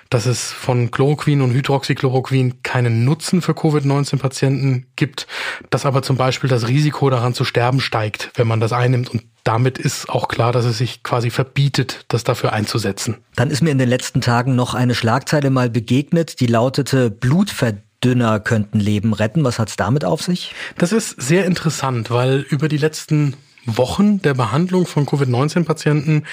dass 0.10 0.25
es 0.25 0.51
von 0.51 0.92
Chloroquin 0.92 1.42
und 1.42 1.51
Hydroxychloroquin 1.53 2.63
keinen 2.63 3.06
Nutzen 3.06 3.42
für 3.42 3.53
Covid-19-Patienten 3.53 4.88
gibt, 4.96 5.27
dass 5.70 5.86
aber 5.86 6.01
zum 6.01 6.18
Beispiel 6.18 6.50
das 6.50 6.68
Risiko 6.68 7.10
daran 7.10 7.34
zu 7.34 7.46
sterben 7.46 7.80
steigt, 7.80 8.32
wenn 8.36 8.48
man 8.48 8.60
das 8.60 8.74
einnimmt. 8.74 9.10
Und 9.10 9.24
damit 9.44 9.77
ist 9.77 10.10
auch 10.10 10.27
klar, 10.27 10.51
dass 10.51 10.65
es 10.65 10.77
sich 10.77 11.03
quasi 11.03 11.30
verbietet, 11.30 12.06
das 12.10 12.24
dafür 12.24 12.53
einzusetzen. 12.53 13.18
Dann 13.36 13.50
ist 13.50 13.62
mir 13.62 13.72
in 13.72 13.77
den 13.77 13.89
letzten 13.89 14.22
Tagen 14.22 14.56
noch 14.56 14.74
eine 14.74 14.96
Schlagzeile 14.96 15.50
mal 15.50 15.70
begegnet, 15.70 16.39
die 16.39 16.48
lautete 16.48 17.10
Blutverdünner 17.10 17.84
dünner 18.04 18.40
könnten 18.40 18.80
Leben 18.80 19.14
retten. 19.14 19.44
Was 19.44 19.60
hat 19.60 19.70
es 19.70 19.76
damit 19.76 20.06
auf 20.06 20.22
sich? 20.22 20.54
Das 20.78 20.92
ist 20.92 21.22
sehr 21.22 21.46
interessant, 21.46 22.12
weil 22.12 22.40
über 22.40 22.68
die 22.68 22.78
letzten 22.78 23.36
Wochen 23.66 24.22
der 24.22 24.34
Behandlung 24.34 24.86
von 24.86 25.06
Covid-19-Patienten 25.06 26.26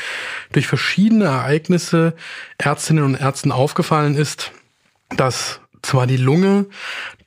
durch 0.52 0.66
verschiedene 0.66 1.26
Ereignisse 1.26 2.14
Ärztinnen 2.58 3.04
und 3.04 3.14
Ärzten 3.14 3.52
aufgefallen 3.52 4.16
ist, 4.16 4.52
dass 5.16 5.60
zwar 5.82 6.06
die 6.06 6.16
Lunge 6.16 6.66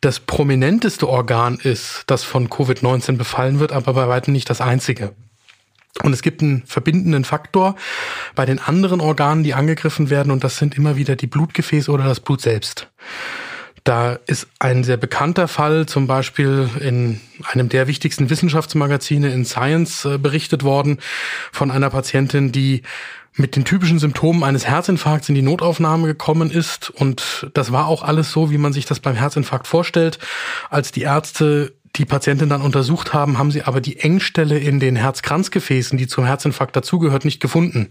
das 0.01 0.19
prominenteste 0.19 1.07
Organ 1.07 1.57
ist, 1.57 2.03
das 2.07 2.23
von 2.23 2.49
Covid-19 2.49 3.17
befallen 3.17 3.59
wird, 3.59 3.71
aber 3.71 3.93
bei 3.93 4.07
weitem 4.07 4.33
nicht 4.33 4.49
das 4.49 4.61
einzige. 4.61 5.13
Und 6.01 6.11
es 6.11 6.21
gibt 6.21 6.41
einen 6.41 6.63
verbindenden 6.65 7.23
Faktor 7.23 7.75
bei 8.35 8.45
den 8.45 8.59
anderen 8.59 8.99
Organen, 8.99 9.43
die 9.43 9.53
angegriffen 9.53 10.09
werden, 10.09 10.31
und 10.31 10.43
das 10.43 10.57
sind 10.57 10.75
immer 10.75 10.97
wieder 10.97 11.15
die 11.15 11.27
Blutgefäße 11.27 11.91
oder 11.91 12.05
das 12.05 12.19
Blut 12.19 12.41
selbst. 12.41 12.89
Da 13.83 14.17
ist 14.27 14.47
ein 14.59 14.83
sehr 14.85 14.97
bekannter 14.97 15.47
Fall 15.49 15.85
zum 15.87 16.07
Beispiel 16.07 16.69
in 16.79 17.19
einem 17.51 17.67
der 17.67 17.87
wichtigsten 17.87 18.29
Wissenschaftsmagazine 18.29 19.33
in 19.33 19.43
Science 19.43 20.05
äh, 20.05 20.17
berichtet 20.17 20.63
worden 20.63 20.99
von 21.51 21.69
einer 21.69 21.89
Patientin, 21.89 22.53
die 22.53 22.83
mit 23.35 23.55
den 23.55 23.65
typischen 23.65 23.99
Symptomen 23.99 24.43
eines 24.43 24.67
Herzinfarkts 24.67 25.27
in 25.27 25.35
die 25.35 25.41
Notaufnahme 25.41 26.07
gekommen 26.07 26.51
ist. 26.51 26.91
Und 26.91 27.49
das 27.53 27.71
war 27.71 27.87
auch 27.87 28.03
alles 28.03 28.31
so, 28.31 28.51
wie 28.51 28.57
man 28.57 28.73
sich 28.73 28.85
das 28.85 28.99
beim 28.99 29.15
Herzinfarkt 29.15 29.67
vorstellt. 29.67 30.19
Als 30.69 30.91
die 30.91 31.01
Ärzte 31.01 31.73
die 31.95 32.05
Patientin 32.05 32.49
dann 32.49 32.61
untersucht 32.61 33.13
haben, 33.13 33.37
haben 33.37 33.51
sie 33.51 33.63
aber 33.63 33.81
die 33.81 33.99
Engstelle 33.99 34.57
in 34.57 34.79
den 34.79 34.95
Herzkranzgefäßen, 34.95 35.97
die 35.97 36.07
zum 36.07 36.25
Herzinfarkt 36.25 36.75
dazugehört, 36.75 37.25
nicht 37.25 37.39
gefunden. 37.39 37.89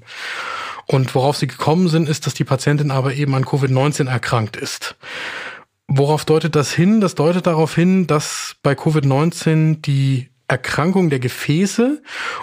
Und 0.86 1.14
worauf 1.14 1.36
sie 1.36 1.46
gekommen 1.46 1.88
sind, 1.88 2.08
ist, 2.08 2.26
dass 2.26 2.34
die 2.34 2.44
Patientin 2.44 2.90
aber 2.90 3.14
eben 3.14 3.34
an 3.34 3.44
Covid-19 3.44 4.08
erkrankt 4.08 4.56
ist. 4.56 4.96
Worauf 5.88 6.24
deutet 6.24 6.56
das 6.56 6.72
hin? 6.72 7.00
Das 7.00 7.14
deutet 7.14 7.46
darauf 7.46 7.74
hin, 7.74 8.06
dass 8.06 8.56
bei 8.62 8.72
Covid-19 8.72 9.82
die 9.82 10.30
Erkrankung 10.48 11.10
der 11.10 11.18
Gefäße 11.18 12.02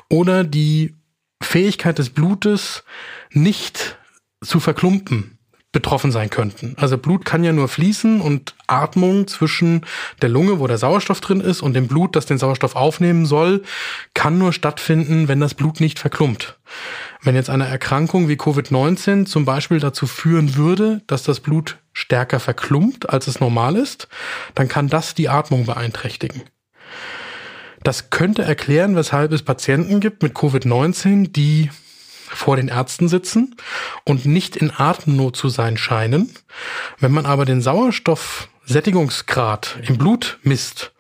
oder 0.10 0.44
die 0.44 0.96
Fähigkeit 1.42 1.98
des 1.98 2.10
Blutes 2.10 2.84
nicht 3.32 3.98
zu 4.44 4.60
verklumpen 4.60 5.40
betroffen 5.72 6.12
sein 6.12 6.32
könnten. 6.32 6.76
Also 6.78 6.98
Blut 6.98 7.26
kann 7.26 7.44
ja 7.44 7.54
nur 7.54 7.68
fließen 7.68 8.22
und 8.22 8.56
Atmung 8.66 9.28
zwischen 9.28 9.86
der 10.22 10.30
Lunge, 10.30 10.60
wo 10.60 10.66
der 10.66 10.80
Sauerstoff 10.80 11.22
drin 11.22 11.42
ist, 11.42 11.62
und 11.62 11.74
dem 11.74 11.88
Blut, 11.88 12.16
das 12.16 12.26
den 12.26 12.40
Sauerstoff 12.40 12.76
aufnehmen 12.76 13.28
soll, 13.28 13.62
kann 14.16 14.40
nur 14.40 14.52
stattfinden, 14.52 15.28
wenn 15.28 15.40
das 15.40 15.54
Blut 15.54 15.80
nicht 15.80 16.00
verklumpt. 16.00 16.60
Wenn 17.22 17.36
jetzt 17.36 17.52
eine 17.52 17.68
Erkrankung 17.68 18.28
wie 18.30 18.36
Covid-19 18.36 19.26
zum 19.26 19.46
Beispiel 19.46 19.80
dazu 19.80 20.08
führen 20.08 20.56
würde, 20.56 21.04
dass 21.06 21.22
das 21.22 21.40
Blut 21.40 21.78
stärker 22.00 22.40
verklumpt, 22.40 23.10
als 23.10 23.28
es 23.28 23.42
normal 23.42 23.76
ist, 23.76 24.08
dann 24.56 24.70
kann 24.70 24.88
das 24.88 25.14
die 25.16 25.28
Atmung 25.30 25.66
beeinträchtigen. 25.66 26.44
Das 27.84 28.10
könnte 28.10 28.44
erklären, 28.44 28.96
weshalb 28.96 29.34
es 29.34 29.44
Patienten 29.44 30.00
gibt 30.00 30.24
mit 30.24 30.34
Covid-19, 30.34 31.32
die 31.32 31.70
vor 32.30 32.56
den 32.56 32.70
Ärzten 32.70 33.10
sitzen 33.10 33.56
und 34.06 34.26
nicht 34.26 34.56
in 34.56 34.72
Atemnot 34.76 35.36
zu 35.36 35.50
sein 35.50 35.78
scheinen. 35.78 36.34
Wenn 37.00 37.12
man 37.12 37.26
aber 37.26 37.44
den 37.46 37.62
Sauerstoffsättigungsgrad 37.62 39.80
im 39.82 39.98
Blut 39.98 40.40
misst, 40.44 40.94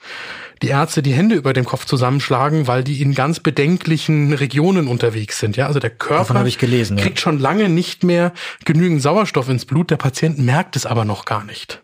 die 0.61 0.67
Ärzte 0.67 1.01
die 1.01 1.13
Hände 1.13 1.35
über 1.35 1.53
dem 1.53 1.65
Kopf 1.65 1.85
zusammenschlagen, 1.85 2.67
weil 2.67 2.83
die 2.83 3.01
in 3.01 3.13
ganz 3.13 3.39
bedenklichen 3.39 4.33
Regionen 4.33 4.87
unterwegs 4.87 5.39
sind. 5.39 5.57
Ja, 5.57 5.67
also 5.67 5.79
der 5.79 5.89
Körper 5.89 6.43
gelesen, 6.43 6.97
kriegt 6.97 7.19
ja. 7.19 7.21
schon 7.21 7.39
lange 7.39 7.69
nicht 7.69 8.03
mehr 8.03 8.33
genügend 8.65 9.01
Sauerstoff 9.01 9.49
ins 9.49 9.65
Blut. 9.65 9.91
Der 9.91 9.97
Patient 9.97 10.39
merkt 10.39 10.75
es 10.75 10.85
aber 10.85 11.05
noch 11.05 11.25
gar 11.25 11.43
nicht. 11.43 11.81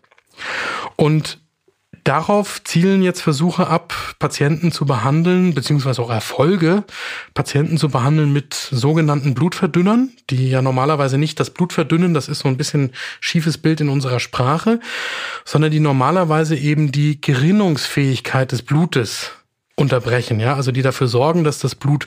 Und 0.96 1.40
Darauf 2.06 2.62
zielen 2.62 3.02
jetzt 3.02 3.20
Versuche 3.20 3.66
ab, 3.66 3.92
Patienten 4.20 4.70
zu 4.70 4.86
behandeln, 4.86 5.54
beziehungsweise 5.54 6.00
auch 6.00 6.10
Erfolge, 6.10 6.84
Patienten 7.34 7.78
zu 7.78 7.88
behandeln 7.88 8.32
mit 8.32 8.54
sogenannten 8.54 9.34
Blutverdünnern, 9.34 10.10
die 10.30 10.48
ja 10.48 10.62
normalerweise 10.62 11.18
nicht 11.18 11.40
das 11.40 11.50
Blut 11.50 11.72
verdünnen, 11.72 12.14
das 12.14 12.28
ist 12.28 12.38
so 12.38 12.48
ein 12.48 12.56
bisschen 12.56 12.92
schiefes 13.18 13.58
Bild 13.58 13.80
in 13.80 13.88
unserer 13.88 14.20
Sprache, 14.20 14.78
sondern 15.44 15.72
die 15.72 15.80
normalerweise 15.80 16.54
eben 16.54 16.92
die 16.92 17.20
Gerinnungsfähigkeit 17.20 18.52
des 18.52 18.62
Blutes 18.62 19.32
unterbrechen, 19.74 20.38
ja, 20.38 20.54
also 20.54 20.70
die 20.70 20.82
dafür 20.82 21.08
sorgen, 21.08 21.42
dass 21.42 21.58
das 21.58 21.74
Blut 21.74 22.06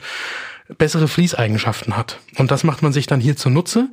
bessere 0.78 1.08
Fließeigenschaften 1.08 1.96
hat. 1.96 2.18
Und 2.36 2.50
das 2.50 2.64
macht 2.64 2.82
man 2.82 2.92
sich 2.92 3.06
dann 3.06 3.20
hier 3.20 3.36
zunutze, 3.36 3.88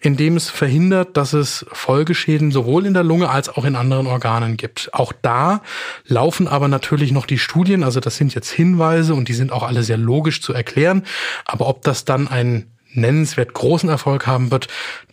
indem 0.00 0.36
es 0.36 0.50
verhindert, 0.50 1.16
dass 1.16 1.32
es 1.32 1.66
Folgeschäden 1.72 2.50
sowohl 2.50 2.86
in 2.86 2.94
der 2.94 3.04
Lunge 3.04 3.30
als 3.30 3.48
auch 3.48 3.64
in 3.64 3.76
anderen 3.76 4.06
Organen 4.06 4.56
gibt. 4.56 4.90
Auch 4.92 5.12
da 5.22 5.62
laufen 6.06 6.48
aber 6.48 6.68
natürlich 6.68 7.12
noch 7.12 7.26
die 7.26 7.38
Studien, 7.38 7.82
also 7.82 8.00
das 8.00 8.16
sind 8.16 8.34
jetzt 8.34 8.50
Hinweise 8.50 9.14
und 9.14 9.28
die 9.28 9.34
sind 9.34 9.52
auch 9.52 9.62
alle 9.62 9.82
sehr 9.82 9.98
logisch 9.98 10.42
zu 10.42 10.52
erklären. 10.52 11.04
Aber 11.44 11.68
ob 11.68 11.82
das 11.82 12.04
dann 12.04 12.28
einen 12.28 12.72
nennenswert 12.92 13.52
großen 13.54 13.88
Erfolg 13.88 14.26
haben 14.26 14.50
wird, 14.50 14.68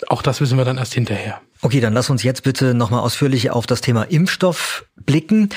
auch 0.07 0.21
das 0.21 0.41
wissen 0.41 0.57
wir 0.57 0.65
dann 0.65 0.77
erst 0.77 0.93
hinterher. 0.93 1.41
Okay, 1.61 1.79
dann 1.79 1.93
lass 1.93 2.09
uns 2.09 2.23
jetzt 2.23 2.43
bitte 2.43 2.73
nochmal 2.73 2.99
ausführlich 3.01 3.51
auf 3.51 3.65
das 3.65 3.81
Thema 3.81 4.03
Impfstoff 4.03 4.85
blicken. 5.05 5.49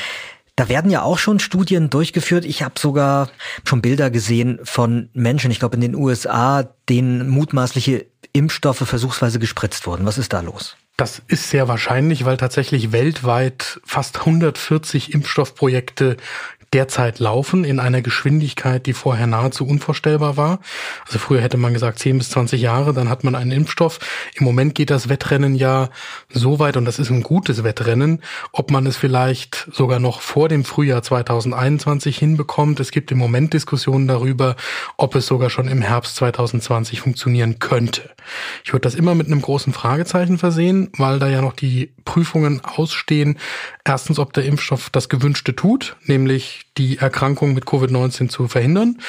Da 0.58 0.68
werden 0.68 0.90
ja 0.90 1.02
auch 1.02 1.18
schon 1.18 1.38
Studien 1.38 1.88
durchgeführt. 1.88 2.44
Ich 2.44 2.64
habe 2.64 2.74
sogar 2.80 3.30
schon 3.64 3.80
Bilder 3.80 4.10
gesehen 4.10 4.58
von 4.64 5.08
Menschen, 5.12 5.52
ich 5.52 5.60
glaube 5.60 5.76
in 5.76 5.80
den 5.80 5.94
USA, 5.94 6.64
denen 6.88 7.28
mutmaßliche 7.28 8.06
Impfstoffe 8.32 8.78
versuchsweise 8.78 9.38
gespritzt 9.38 9.86
wurden. 9.86 10.04
Was 10.04 10.18
ist 10.18 10.32
da 10.32 10.40
los? 10.40 10.76
Das 10.96 11.22
ist 11.28 11.50
sehr 11.50 11.68
wahrscheinlich, 11.68 12.24
weil 12.24 12.38
tatsächlich 12.38 12.90
weltweit 12.90 13.80
fast 13.84 14.18
140 14.18 15.14
Impfstoffprojekte 15.14 16.16
derzeit 16.72 17.18
laufen 17.18 17.64
in 17.64 17.80
einer 17.80 18.02
Geschwindigkeit, 18.02 18.86
die 18.86 18.92
vorher 18.92 19.26
nahezu 19.26 19.66
unvorstellbar 19.66 20.36
war. 20.36 20.60
Also 21.06 21.18
früher 21.18 21.40
hätte 21.40 21.56
man 21.56 21.72
gesagt 21.72 21.98
10 21.98 22.18
bis 22.18 22.30
20 22.30 22.60
Jahre, 22.60 22.92
dann 22.92 23.08
hat 23.08 23.24
man 23.24 23.34
einen 23.34 23.52
Impfstoff. 23.52 23.98
Im 24.34 24.44
Moment 24.44 24.74
geht 24.74 24.90
das 24.90 25.08
Wettrennen 25.08 25.54
ja 25.54 25.88
so 26.28 26.58
weit 26.58 26.76
und 26.76 26.84
das 26.84 26.98
ist 26.98 27.10
ein 27.10 27.22
gutes 27.22 27.64
Wettrennen, 27.64 28.22
ob 28.52 28.70
man 28.70 28.86
es 28.86 28.96
vielleicht 28.96 29.68
sogar 29.72 29.98
noch 29.98 30.20
vor 30.20 30.48
dem 30.48 30.64
Frühjahr 30.64 31.02
2021 31.02 32.18
hinbekommt. 32.18 32.80
Es 32.80 32.90
gibt 32.90 33.10
im 33.10 33.18
Moment 33.18 33.54
Diskussionen 33.54 34.08
darüber, 34.08 34.56
ob 34.96 35.14
es 35.14 35.26
sogar 35.26 35.50
schon 35.50 35.68
im 35.68 35.82
Herbst 35.82 36.16
2020 36.16 37.00
funktionieren 37.00 37.58
könnte. 37.58 38.10
Ich 38.64 38.72
würde 38.72 38.82
das 38.82 38.94
immer 38.94 39.14
mit 39.14 39.26
einem 39.26 39.40
großen 39.40 39.72
Fragezeichen 39.72 40.38
versehen, 40.38 40.90
weil 40.98 41.18
da 41.18 41.28
ja 41.28 41.40
noch 41.40 41.54
die 41.54 41.92
Prüfungen 42.04 42.60
ausstehen. 42.64 43.38
Erstens, 43.84 44.18
ob 44.18 44.32
der 44.32 44.44
Impfstoff 44.44 44.90
das 44.90 45.08
Gewünschte 45.08 45.56
tut, 45.56 45.96
nämlich 46.04 46.57
die 46.76 46.98
Erkrankung 46.98 47.54
mit 47.54 47.64
Covid-19 47.64 48.28
zu 48.28 48.48
verhindern. 48.48 49.00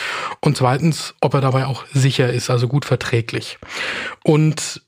Und 0.41 0.57
zweitens, 0.57 1.15
ob 1.21 1.33
er 1.33 1.41
dabei 1.41 1.65
auch 1.65 1.85
sicher 1.93 2.31
ist, 2.31 2.49
also 2.49 2.67
gut 2.67 2.85
verträglich. 2.85 3.59
Und 4.23 4.81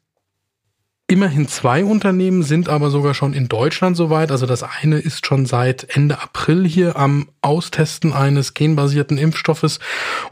Immerhin 1.11 1.49
zwei 1.49 1.83
Unternehmen 1.83 2.41
sind 2.41 2.69
aber 2.69 2.89
sogar 2.89 3.13
schon 3.13 3.33
in 3.33 3.49
Deutschland 3.49 3.97
soweit. 3.97 4.31
Also 4.31 4.45
das 4.45 4.63
eine 4.63 4.97
ist 4.97 5.25
schon 5.25 5.45
seit 5.45 5.93
Ende 5.93 6.21
April 6.21 6.65
hier 6.65 6.95
am 6.95 7.27
Austesten 7.41 8.13
eines 8.13 8.53
genbasierten 8.53 9.17
Impfstoffes 9.17 9.81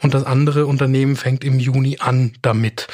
und 0.02 0.14
das 0.14 0.24
andere 0.24 0.68
Unternehmen 0.68 1.18
fängt 1.18 1.44
im 1.44 1.60
Juni 1.60 1.98
an 2.00 2.32
damit. 2.42 2.88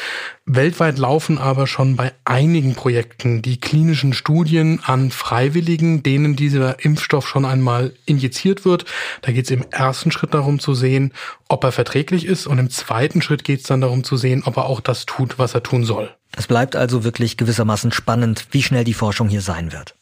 Weltweit 0.48 0.98
laufen 0.98 1.38
aber 1.38 1.68
schon 1.68 1.96
bei 1.96 2.12
einigen 2.26 2.74
Projekten 2.74 3.44
die 3.44 3.60
klinischen 3.60 4.14
Studien 4.14 4.80
an 4.84 5.12
Freiwilligen, 5.12 6.02
denen 6.02 6.36
dieser 6.36 6.84
Impfstoff 6.84 7.28
schon 7.28 7.46
einmal 7.46 7.94
injiziert 8.08 8.66
wird. 8.66 8.86
Da 9.22 9.32
geht 9.32 9.46
es 9.46 9.52
im 9.52 9.64
ersten 9.70 10.12
Schritt 10.12 10.34
darum 10.34 10.58
zu 10.58 10.74
sehen, 10.74 11.14
ob 11.50 11.64
er 11.64 11.72
verträglich 11.72 12.26
ist 12.26 12.48
und 12.48 12.58
im 12.58 12.72
zweiten 12.72 13.22
Schritt 13.22 13.44
geht 13.44 13.60
es 13.60 13.68
dann 13.68 13.82
darum 13.82 14.04
zu 14.04 14.18
sehen, 14.18 14.42
ob 14.44 14.58
er 14.58 14.66
auch 14.66 14.82
das 14.82 15.06
tut, 15.06 15.38
was 15.38 15.54
er 15.54 15.62
tun 15.62 15.84
soll. 15.84 16.10
Es 16.38 16.48
bleibt 16.48 16.76
also 16.76 17.04
wirklich 17.04 17.38
gewissermaßen 17.38 17.92
spannend, 17.92 18.48
wie 18.52 18.64
schnell 18.64 18.84
die 18.84 18.94
Forschung 18.94 19.30
hier 19.30 19.42
sein 19.42 19.72
wird. 19.72 19.96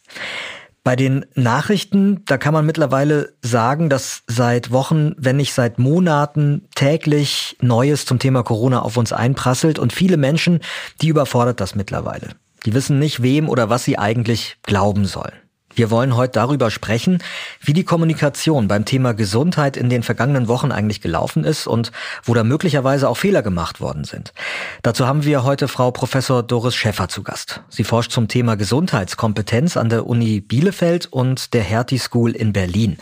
Bei 0.83 0.97
den 0.97 1.25
Nachrichten, 1.33 2.25
da 2.25 2.37
kann 2.37 2.53
man 2.53 2.65
mittlerweile 2.65 3.33
sagen, 3.41 3.89
dass 3.89 4.23
seit 4.27 4.71
Wochen, 4.71 5.13
wenn 5.17 5.37
nicht 5.37 5.53
seit 5.53 5.79
Monaten 5.79 6.67
täglich 6.75 7.55
Neues 7.61 8.05
zum 8.05 8.19
Thema 8.19 8.43
Corona 8.43 8.81
auf 8.81 8.97
uns 8.97 9.13
einprasselt 9.13 9.79
und 9.79 9.93
viele 9.93 10.17
Menschen, 10.17 10.59
die 11.01 11.07
überfordert 11.07 11.61
das 11.61 11.75
mittlerweile. 11.75 12.29
Die 12.65 12.73
wissen 12.73 12.99
nicht, 12.99 13.21
wem 13.21 13.47
oder 13.47 13.69
was 13.69 13.85
sie 13.85 13.97
eigentlich 13.97 14.57
glauben 14.63 15.05
sollen. 15.05 15.42
Wir 15.75 15.89
wollen 15.89 16.15
heute 16.15 16.33
darüber 16.33 16.69
sprechen, 16.69 17.23
wie 17.61 17.73
die 17.73 17.83
Kommunikation 17.83 18.67
beim 18.67 18.85
Thema 18.85 19.13
Gesundheit 19.13 19.75
in 19.75 19.89
den 19.89 20.03
vergangenen 20.03 20.47
Wochen 20.47 20.71
eigentlich 20.71 21.01
gelaufen 21.01 21.43
ist 21.43 21.65
und 21.65 21.91
wo 22.23 22.33
da 22.33 22.43
möglicherweise 22.43 23.09
auch 23.09 23.17
Fehler 23.17 23.41
gemacht 23.41 23.81
worden 23.81 24.03
sind. 24.03 24.33
Dazu 24.83 25.07
haben 25.07 25.23
wir 25.23 25.43
heute 25.43 25.67
Frau 25.67 25.91
Professor 25.91 26.43
Doris 26.43 26.75
Schäffer 26.75 27.07
zu 27.07 27.23
Gast. 27.23 27.61
Sie 27.69 27.83
forscht 27.83 28.11
zum 28.11 28.27
Thema 28.27 28.55
Gesundheitskompetenz 28.55 29.77
an 29.77 29.89
der 29.89 30.05
Uni 30.05 30.41
Bielefeld 30.41 31.07
und 31.11 31.53
der 31.53 31.63
Hertie 31.63 31.99
School 31.99 32.31
in 32.31 32.53
Berlin. 32.53 32.97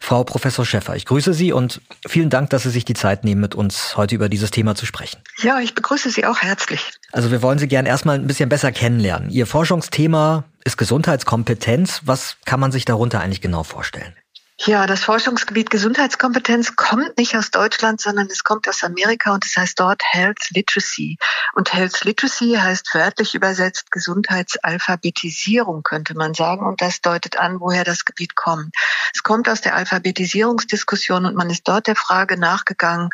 Frau 0.00 0.24
Professor 0.24 0.64
Schäffer, 0.64 0.96
ich 0.96 1.06
grüße 1.06 1.32
Sie 1.34 1.52
und 1.52 1.80
vielen 2.06 2.30
Dank, 2.30 2.50
dass 2.50 2.64
Sie 2.64 2.70
sich 2.70 2.84
die 2.84 2.94
Zeit 2.94 3.24
nehmen, 3.24 3.40
mit 3.40 3.54
uns 3.54 3.96
heute 3.96 4.14
über 4.14 4.28
dieses 4.28 4.50
Thema 4.50 4.74
zu 4.74 4.86
sprechen. 4.86 5.20
Ja, 5.42 5.60
ich 5.60 5.74
begrüße 5.74 6.10
Sie 6.10 6.24
auch 6.24 6.38
herzlich. 6.38 6.92
Also 7.12 7.30
wir 7.30 7.42
wollen 7.42 7.58
Sie 7.58 7.68
gern 7.68 7.86
erstmal 7.86 8.16
ein 8.16 8.26
bisschen 8.26 8.48
besser 8.48 8.72
kennenlernen. 8.72 9.30
Ihr 9.30 9.46
Forschungsthema 9.46 10.44
ist 10.68 10.76
Gesundheitskompetenz. 10.76 12.02
Was 12.04 12.36
kann 12.44 12.60
man 12.60 12.72
sich 12.72 12.84
darunter 12.84 13.20
eigentlich 13.20 13.40
genau 13.40 13.62
vorstellen? 13.62 14.14
Ja, 14.60 14.86
das 14.86 15.04
Forschungsgebiet 15.04 15.70
Gesundheitskompetenz 15.70 16.74
kommt 16.74 17.16
nicht 17.16 17.36
aus 17.36 17.52
Deutschland, 17.52 18.00
sondern 18.00 18.26
es 18.26 18.42
kommt 18.42 18.68
aus 18.68 18.82
Amerika 18.82 19.32
und 19.32 19.46
es 19.46 19.56
heißt 19.56 19.78
dort 19.78 20.02
Health 20.04 20.50
Literacy. 20.50 21.16
Und 21.54 21.72
Health 21.72 22.04
Literacy 22.04 22.58
heißt 22.60 22.92
wörtlich 22.92 23.34
übersetzt 23.34 23.92
Gesundheitsalphabetisierung, 23.92 25.84
könnte 25.84 26.14
man 26.14 26.34
sagen. 26.34 26.66
Und 26.66 26.82
das 26.82 27.00
deutet 27.00 27.38
an, 27.38 27.60
woher 27.60 27.84
das 27.84 28.04
Gebiet 28.04 28.34
kommt. 28.34 28.74
Es 29.14 29.22
kommt 29.22 29.48
aus 29.48 29.60
der 29.60 29.76
Alphabetisierungsdiskussion 29.76 31.24
und 31.24 31.36
man 31.36 31.48
ist 31.50 31.66
dort 31.66 31.86
der 31.86 31.96
Frage 31.96 32.36
nachgegangen, 32.36 33.10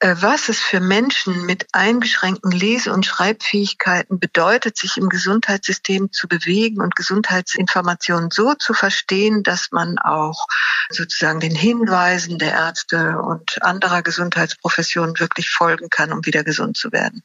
was 0.00 0.48
es 0.48 0.60
für 0.60 0.80
Menschen 0.80 1.46
mit 1.46 1.66
eingeschränkten 1.72 2.50
Lese- 2.50 2.92
und 2.92 3.06
Schreibfähigkeiten 3.06 4.18
bedeutet, 4.18 4.76
sich 4.76 4.96
im 4.96 5.08
Gesundheitssystem 5.08 6.12
zu 6.12 6.28
bewegen 6.28 6.80
und 6.80 6.96
Gesundheitsinformationen 6.96 8.30
so 8.30 8.54
zu 8.54 8.74
verstehen, 8.74 9.42
dass 9.42 9.72
man 9.72 9.98
auch 9.98 10.46
sozusagen 10.90 11.40
den 11.40 11.54
Hinweisen 11.54 12.38
der 12.38 12.52
Ärzte 12.52 13.18
und 13.18 13.62
anderer 13.62 14.02
Gesundheitsprofessionen 14.02 15.18
wirklich 15.18 15.50
folgen 15.50 15.90
kann, 15.90 16.12
um 16.12 16.24
wieder 16.24 16.44
gesund 16.44 16.76
zu 16.76 16.92
werden. 16.92 17.22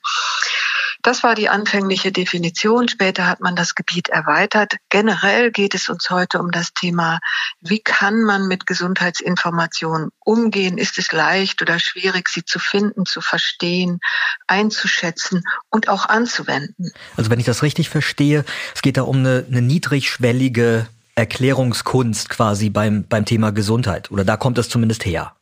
Das 1.06 1.22
war 1.22 1.36
die 1.36 1.50
anfängliche 1.50 2.12
Definition. 2.12 2.88
Später 2.88 3.28
hat 3.28 3.40
man 3.40 3.56
das 3.56 3.76
Gebiet 3.76 4.10
erweitert. 4.10 4.78
Generell 4.90 5.52
geht 5.52 5.76
es 5.76 5.88
uns 5.88 6.10
heute 6.10 6.40
um 6.40 6.50
das 6.50 6.74
Thema, 6.74 7.20
wie 7.62 7.78
kann 7.78 8.24
man 8.24 8.48
mit 8.48 8.66
Gesundheitsinformationen 8.66 10.10
umgehen? 10.18 10.80
Ist 10.80 10.98
es 10.98 11.12
leicht 11.12 11.62
oder 11.62 11.78
schwierig, 11.78 12.28
sie 12.28 12.44
zu 12.44 12.58
finden, 12.58 13.06
zu 13.06 13.22
verstehen, 13.22 14.00
einzuschätzen 14.48 15.44
und 15.70 15.90
auch 15.90 16.08
anzuwenden? 16.08 16.92
Also 17.16 17.30
wenn 17.30 17.40
ich 17.40 17.46
das 17.46 17.62
richtig 17.62 17.90
verstehe, 17.90 18.44
es 18.74 18.82
geht 18.82 18.98
da 18.98 19.04
um 19.04 19.18
eine, 19.18 19.46
eine 19.48 19.62
niedrigschwellige 19.62 20.88
Erklärungskunst 21.14 22.30
quasi 22.30 22.72
beim, 22.72 23.06
beim 23.08 23.26
Thema 23.26 23.52
Gesundheit. 23.52 24.10
Oder 24.10 24.26
da 24.26 24.38
kommt 24.38 24.58
es 24.58 24.70
zumindest 24.70 25.06
her. 25.06 25.36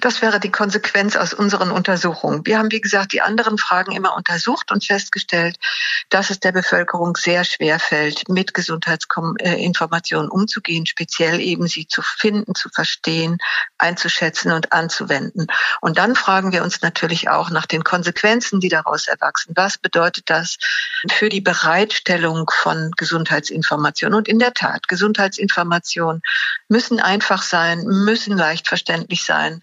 Das 0.00 0.22
wäre 0.22 0.40
die 0.40 0.50
Konsequenz 0.50 1.16
aus 1.16 1.32
unseren 1.32 1.70
Untersuchungen. 1.70 2.44
Wir 2.44 2.58
haben, 2.58 2.70
wie 2.70 2.80
gesagt, 2.80 3.12
die 3.12 3.22
anderen 3.22 3.58
Fragen 3.58 3.92
immer 3.92 4.16
untersucht 4.16 4.70
und 4.70 4.84
festgestellt, 4.84 5.56
dass 6.10 6.30
es 6.30 6.40
der 6.40 6.52
Bevölkerung 6.52 7.16
sehr 7.16 7.44
schwer 7.44 7.78
fällt, 7.78 8.28
mit 8.28 8.54
Gesundheitsinformationen 8.54 10.30
umzugehen, 10.30 10.86
speziell 10.86 11.40
eben 11.40 11.66
sie 11.66 11.88
zu 11.88 12.02
finden, 12.02 12.54
zu 12.54 12.68
verstehen, 12.68 13.38
einzuschätzen 13.78 14.52
und 14.52 14.72
anzuwenden. 14.72 15.46
Und 15.80 15.98
dann 15.98 16.14
fragen 16.14 16.52
wir 16.52 16.62
uns 16.62 16.82
natürlich 16.82 17.28
auch 17.28 17.50
nach 17.50 17.66
den 17.66 17.84
Konsequenzen, 17.84 18.60
die 18.60 18.68
daraus 18.68 19.08
erwachsen. 19.08 19.52
Was 19.56 19.78
bedeutet 19.78 20.30
das 20.30 20.56
für 21.10 21.28
die 21.28 21.40
Bereitstellung 21.40 22.50
von 22.50 22.90
Gesundheitsinformationen? 22.96 24.16
Und 24.16 24.28
in 24.28 24.38
der 24.38 24.54
Tat, 24.54 24.88
Gesundheitsinformationen 24.88 26.22
müssen 26.68 27.00
einfach 27.00 27.42
sein, 27.42 27.84
müssen 27.84 28.36
leicht 28.36 28.68
verständlich 28.68 29.24
sein 29.24 29.60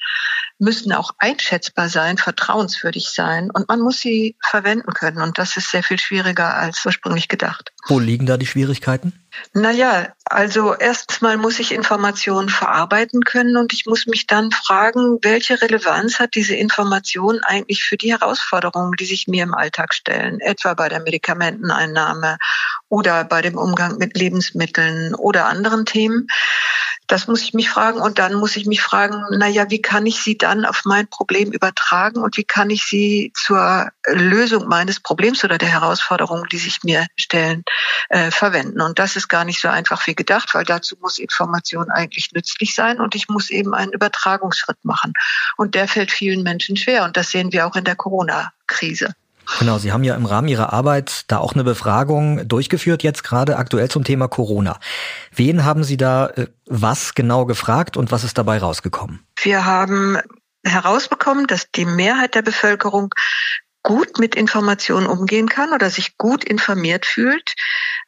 müssen 0.59 0.93
auch 0.93 1.11
einschätzbar 1.17 1.89
sein, 1.89 2.17
vertrauenswürdig 2.17 3.09
sein 3.09 3.49
und 3.51 3.67
man 3.67 3.81
muss 3.81 3.99
sie 3.99 4.37
verwenden 4.41 4.93
können. 4.93 5.21
Und 5.21 5.37
das 5.37 5.57
ist 5.57 5.71
sehr 5.71 5.83
viel 5.83 5.99
schwieriger 5.99 6.55
als 6.55 6.85
ursprünglich 6.85 7.27
gedacht. 7.27 7.71
Wo 7.87 7.99
liegen 7.99 8.25
da 8.25 8.37
die 8.37 8.45
Schwierigkeiten? 8.45 9.13
Naja, 9.53 10.13
also 10.25 10.75
erstmal 10.75 11.37
muss 11.37 11.59
ich 11.59 11.71
Informationen 11.71 12.49
verarbeiten 12.49 13.23
können 13.23 13.57
und 13.57 13.73
ich 13.73 13.85
muss 13.85 14.05
mich 14.05 14.27
dann 14.27 14.51
fragen, 14.51 15.17
welche 15.21 15.61
Relevanz 15.61 16.19
hat 16.19 16.35
diese 16.35 16.55
Information 16.55 17.39
eigentlich 17.43 17.83
für 17.83 17.97
die 17.97 18.11
Herausforderungen, 18.11 18.93
die 18.99 19.05
sich 19.05 19.27
mir 19.27 19.43
im 19.43 19.55
Alltag 19.55 19.93
stellen, 19.93 20.39
etwa 20.39 20.75
bei 20.75 20.87
der 20.87 21.01
Medikamenteneinnahme 21.01 22.37
oder 22.89 23.23
bei 23.23 23.41
dem 23.41 23.57
Umgang 23.57 23.97
mit 23.97 24.15
Lebensmitteln 24.15 25.15
oder 25.15 25.47
anderen 25.47 25.85
Themen. 25.85 26.27
Das 27.07 27.27
muss 27.27 27.41
ich 27.41 27.53
mich 27.53 27.69
fragen 27.69 27.99
und 27.99 28.19
dann 28.19 28.35
muss 28.35 28.55
ich 28.55 28.65
mich 28.65 28.81
fragen, 28.81 29.23
na 29.31 29.47
ja, 29.47 29.69
wie 29.69 29.81
kann 29.81 30.05
ich 30.05 30.21
sie 30.21 30.37
dann 30.37 30.65
auf 30.65 30.81
mein 30.85 31.07
Problem 31.07 31.51
übertragen 31.51 32.21
und 32.21 32.37
wie 32.37 32.43
kann 32.43 32.69
ich 32.69 32.83
sie 32.85 33.33
zur 33.35 33.89
Lösung 34.07 34.67
meines 34.67 34.99
Problems 34.99 35.43
oder 35.43 35.57
der 35.57 35.69
Herausforderungen, 35.69 36.45
die 36.51 36.57
sich 36.57 36.83
mir 36.83 37.07
stellen, 37.17 37.63
äh, 38.09 38.31
verwenden. 38.31 38.81
Und 38.81 38.99
das 38.99 39.15
ist 39.15 39.27
gar 39.27 39.45
nicht 39.45 39.59
so 39.59 39.67
einfach 39.67 40.05
wie 40.07 40.15
gedacht, 40.15 40.53
weil 40.53 40.65
dazu 40.65 40.95
muss 41.01 41.17
Information 41.17 41.91
eigentlich 41.91 42.31
nützlich 42.33 42.73
sein 42.73 42.99
und 42.99 43.15
ich 43.15 43.27
muss 43.27 43.49
eben 43.49 43.73
einen 43.73 43.91
Übertragungsschritt 43.91 44.83
machen. 44.83 45.13
Und 45.57 45.75
der 45.75 45.87
fällt 45.87 46.11
vielen 46.11 46.43
Menschen 46.43 46.77
schwer 46.77 47.03
und 47.03 47.17
das 47.17 47.31
sehen 47.31 47.51
wir 47.51 47.67
auch 47.67 47.75
in 47.75 47.83
der 47.83 47.95
Corona-Krise. 47.95 49.13
Genau, 49.59 49.77
Sie 49.77 49.91
haben 49.91 50.03
ja 50.03 50.15
im 50.15 50.25
Rahmen 50.25 50.47
Ihrer 50.47 50.73
Arbeit 50.73 51.25
da 51.27 51.37
auch 51.37 51.53
eine 51.53 51.63
Befragung 51.63 52.47
durchgeführt, 52.47 53.03
jetzt 53.03 53.23
gerade 53.23 53.57
aktuell 53.57 53.89
zum 53.89 54.03
Thema 54.03 54.27
Corona. 54.27 54.79
Wen 55.31 55.65
haben 55.65 55.83
Sie 55.83 55.97
da 55.97 56.27
äh, 56.27 56.47
was 56.65 57.13
genau 57.13 57.45
gefragt 57.45 57.97
und 57.97 58.11
was 58.11 58.23
ist 58.23 58.37
dabei 58.37 58.57
rausgekommen? 58.57 59.19
Wir 59.41 59.65
haben 59.65 60.17
herausbekommen, 60.65 61.47
dass 61.47 61.69
die 61.71 61.85
Mehrheit 61.85 62.35
der 62.35 62.41
Bevölkerung 62.41 63.09
gut 63.83 64.17
mit 64.17 64.33
Informationen 64.33 65.07
umgehen 65.07 65.49
kann 65.49 65.73
oder 65.73 65.89
sich 65.89 66.17
gut 66.17 66.43
informiert 66.43 67.05
fühlt. 67.05 67.53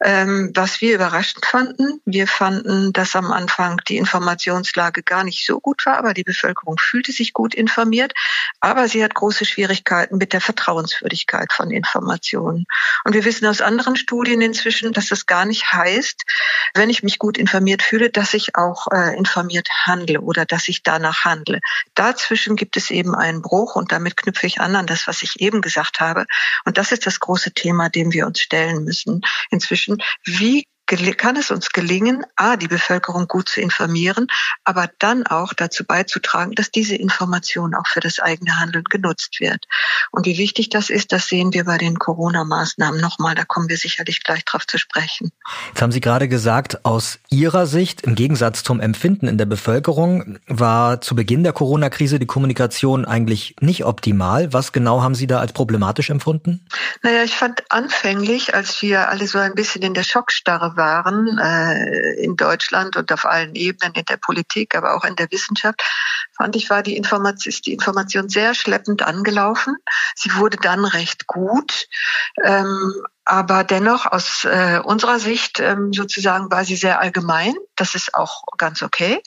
Ähm, 0.01 0.51
was 0.53 0.81
wir 0.81 0.95
überraschend 0.95 1.45
fanden, 1.45 2.01
wir 2.05 2.27
fanden, 2.27 2.91
dass 2.93 3.15
am 3.15 3.31
Anfang 3.31 3.81
die 3.87 3.97
Informationslage 3.97 5.03
gar 5.03 5.23
nicht 5.23 5.45
so 5.45 5.59
gut 5.59 5.85
war, 5.85 5.97
aber 5.97 6.13
die 6.13 6.23
Bevölkerung 6.23 6.77
fühlte 6.79 7.11
sich 7.11 7.33
gut 7.33 7.55
informiert, 7.55 8.13
aber 8.59 8.87
sie 8.87 9.03
hat 9.03 9.13
große 9.13 9.45
Schwierigkeiten 9.45 10.17
mit 10.17 10.33
der 10.33 10.41
Vertrauenswürdigkeit 10.41 11.53
von 11.53 11.71
Informationen. 11.71 12.65
Und 13.03 13.13
wir 13.13 13.25
wissen 13.25 13.45
aus 13.45 13.61
anderen 13.61 13.95
Studien 13.95 14.41
inzwischen, 14.41 14.93
dass 14.93 15.07
das 15.07 15.25
gar 15.25 15.45
nicht 15.45 15.71
heißt, 15.71 16.23
wenn 16.73 16.89
ich 16.89 17.03
mich 17.03 17.19
gut 17.19 17.37
informiert 17.37 17.81
fühle, 17.81 18.09
dass 18.09 18.33
ich 18.33 18.55
auch 18.55 18.87
äh, 18.91 19.15
informiert 19.17 19.67
handle 19.85 20.21
oder 20.21 20.45
dass 20.45 20.67
ich 20.67 20.83
danach 20.83 21.23
handle. 21.23 21.59
Dazwischen 21.95 22.55
gibt 22.55 22.77
es 22.77 22.91
eben 22.91 23.15
einen 23.15 23.41
Bruch 23.41 23.75
und 23.75 23.91
damit 23.91 24.17
knüpfe 24.17 24.47
ich 24.47 24.59
an 24.59 24.75
an 24.75 24.87
das, 24.87 25.07
was 25.07 25.23
ich 25.23 25.39
eben 25.39 25.61
gesagt 25.61 25.99
habe. 25.99 26.25
Und 26.65 26.77
das 26.77 26.91
ist 26.91 27.05
das 27.05 27.19
große 27.19 27.51
Thema, 27.53 27.89
dem 27.89 28.11
wir 28.11 28.27
uns 28.27 28.41
stellen 28.41 28.83
müssen 28.83 29.21
inzwischen. 29.51 29.94
Wie 30.25 30.65
kann 30.85 31.35
es 31.35 31.51
uns 31.51 31.69
gelingen, 31.69 32.23
a, 32.35 32.57
die 32.57 32.67
Bevölkerung 32.67 33.27
gut 33.27 33.49
zu 33.49 33.61
informieren, 33.61 34.27
aber 34.63 34.89
dann 34.99 35.25
auch 35.25 35.53
dazu 35.53 35.83
beizutragen, 35.83 36.53
dass 36.53 36.71
diese 36.71 36.95
Information 36.95 37.73
auch 37.75 37.87
für 37.87 37.99
das 37.99 38.19
eigene 38.19 38.59
Handeln 38.59 38.83
genutzt 38.85 39.39
wird. 39.39 39.65
Und 40.11 40.25
wie 40.25 40.37
wichtig 40.37 40.69
das 40.69 40.89
ist, 40.89 41.11
das 41.11 41.27
sehen 41.27 41.53
wir 41.53 41.65
bei 41.65 41.77
den 41.77 41.97
Corona-Maßnahmen 41.97 43.01
nochmal. 43.01 43.35
Da 43.35 43.45
kommen 43.45 43.69
wir 43.69 43.77
sicherlich 43.77 44.23
gleich 44.23 44.45
drauf 44.45 44.67
zu 44.67 44.77
sprechen. 44.77 45.31
Jetzt 45.69 45.81
haben 45.81 45.91
Sie 45.91 46.01
gerade 46.01 46.27
gesagt, 46.27 46.85
aus 46.85 47.19
Ihrer 47.29 47.65
Sicht, 47.65 48.01
im 48.01 48.15
Gegensatz 48.15 48.63
zum 48.63 48.79
Empfinden 48.79 49.27
in 49.27 49.37
der 49.37 49.45
Bevölkerung, 49.45 50.39
war 50.47 51.01
zu 51.01 51.15
Beginn 51.15 51.43
der 51.43 51.53
Corona-Krise 51.53 52.19
die 52.19 52.25
Kommunikation 52.25 53.05
eigentlich 53.05 53.55
nicht 53.59 53.85
optimal. 53.85 54.53
Was 54.53 54.71
genau 54.71 55.01
haben 55.01 55.15
Sie 55.15 55.27
da 55.27 55.39
als 55.39 55.53
problematisch 55.53 56.09
empfunden? 56.09 56.65
Naja, 57.01 57.23
ich 57.23 57.35
fand 57.35 57.63
anfänglich, 57.69 58.53
als 58.53 58.81
wir 58.81 59.09
alle 59.09 59.27
so 59.27 59.39
ein 59.39 59.55
bisschen 59.55 59.81
in 59.81 59.93
der 59.93 60.03
Schockstarre 60.03 60.74
waren 60.75 61.37
äh, 61.37 62.13
in 62.23 62.35
Deutschland 62.35 62.95
und 62.97 63.11
auf 63.11 63.25
allen 63.25 63.55
Ebenen 63.55 63.93
in 63.93 64.05
der 64.05 64.17
Politik, 64.17 64.75
aber 64.75 64.95
auch 64.95 65.03
in 65.03 65.15
der 65.15 65.31
Wissenschaft, 65.31 65.81
fand 66.35 66.55
ich, 66.55 66.69
war 66.69 66.83
die 66.83 66.97
Information, 66.97 67.49
ist 67.49 67.65
die 67.65 67.73
Information 67.73 68.29
sehr 68.29 68.53
schleppend 68.53 69.03
angelaufen. 69.03 69.77
Sie 70.15 70.35
wurde 70.35 70.57
dann 70.57 70.85
recht 70.85 71.27
gut. 71.27 71.87
Ähm, 72.43 72.93
aber 73.27 73.63
dennoch 73.63 74.05
aus 74.05 74.45
äh, 74.45 74.79
unserer 74.83 75.19
Sicht 75.19 75.59
ähm, 75.59 75.91
sozusagen 75.93 76.51
war 76.51 76.63
sie 76.63 76.75
sehr 76.75 76.99
allgemein. 76.99 77.55
Das 77.75 77.95
ist 77.95 78.13
auch 78.13 78.43
ganz 78.57 78.83
okay 78.83 79.21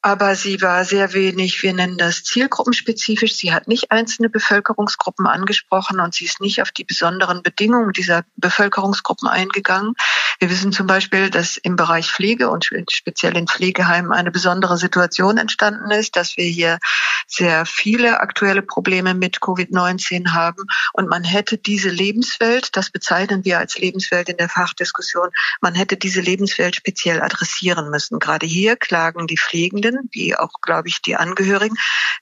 aber 0.00 0.36
sie 0.36 0.62
war 0.62 0.84
sehr 0.84 1.12
wenig, 1.12 1.62
wir 1.62 1.74
nennen 1.74 1.98
das 1.98 2.22
zielgruppenspezifisch. 2.22 3.34
Sie 3.34 3.52
hat 3.52 3.66
nicht 3.66 3.90
einzelne 3.90 4.30
Bevölkerungsgruppen 4.30 5.26
angesprochen 5.26 5.98
und 5.98 6.14
sie 6.14 6.24
ist 6.24 6.40
nicht 6.40 6.62
auf 6.62 6.70
die 6.70 6.84
besonderen 6.84 7.42
Bedingungen 7.42 7.92
dieser 7.92 8.24
Bevölkerungsgruppen 8.36 9.28
eingegangen. 9.28 9.94
Wir 10.38 10.50
wissen 10.50 10.70
zum 10.70 10.86
Beispiel, 10.86 11.30
dass 11.30 11.56
im 11.56 11.74
Bereich 11.74 12.12
Pflege 12.12 12.48
und 12.48 12.70
speziell 12.90 13.36
in 13.36 13.48
Pflegeheimen 13.48 14.12
eine 14.12 14.30
besondere 14.30 14.78
Situation 14.78 15.36
entstanden 15.36 15.90
ist, 15.90 16.14
dass 16.14 16.36
wir 16.36 16.46
hier 16.46 16.78
sehr 17.26 17.66
viele 17.66 18.20
aktuelle 18.20 18.62
Probleme 18.62 19.14
mit 19.14 19.38
Covid-19 19.38 20.32
haben 20.32 20.64
und 20.92 21.08
man 21.08 21.24
hätte 21.24 21.58
diese 21.58 21.90
Lebenswelt, 21.90 22.76
das 22.76 22.90
bezeichnen 22.90 23.44
wir 23.44 23.58
als 23.58 23.76
Lebenswelt 23.76 24.28
in 24.28 24.36
der 24.36 24.48
Fachdiskussion, 24.48 25.30
man 25.60 25.74
hätte 25.74 25.96
diese 25.96 26.20
Lebenswelt 26.20 26.76
speziell 26.76 27.20
adressieren 27.20 27.90
müssen. 27.90 28.18
Gerade 28.18 28.46
hier 28.46 28.76
klagen 28.76 29.26
die 29.26 29.36
Pflegenden 29.36 29.97
Pflegenden, 29.98 30.08
wie 30.12 30.36
auch, 30.36 30.52
glaube 30.62 30.88
ich, 30.88 31.02
die 31.02 31.16
Angehörigen, 31.16 31.76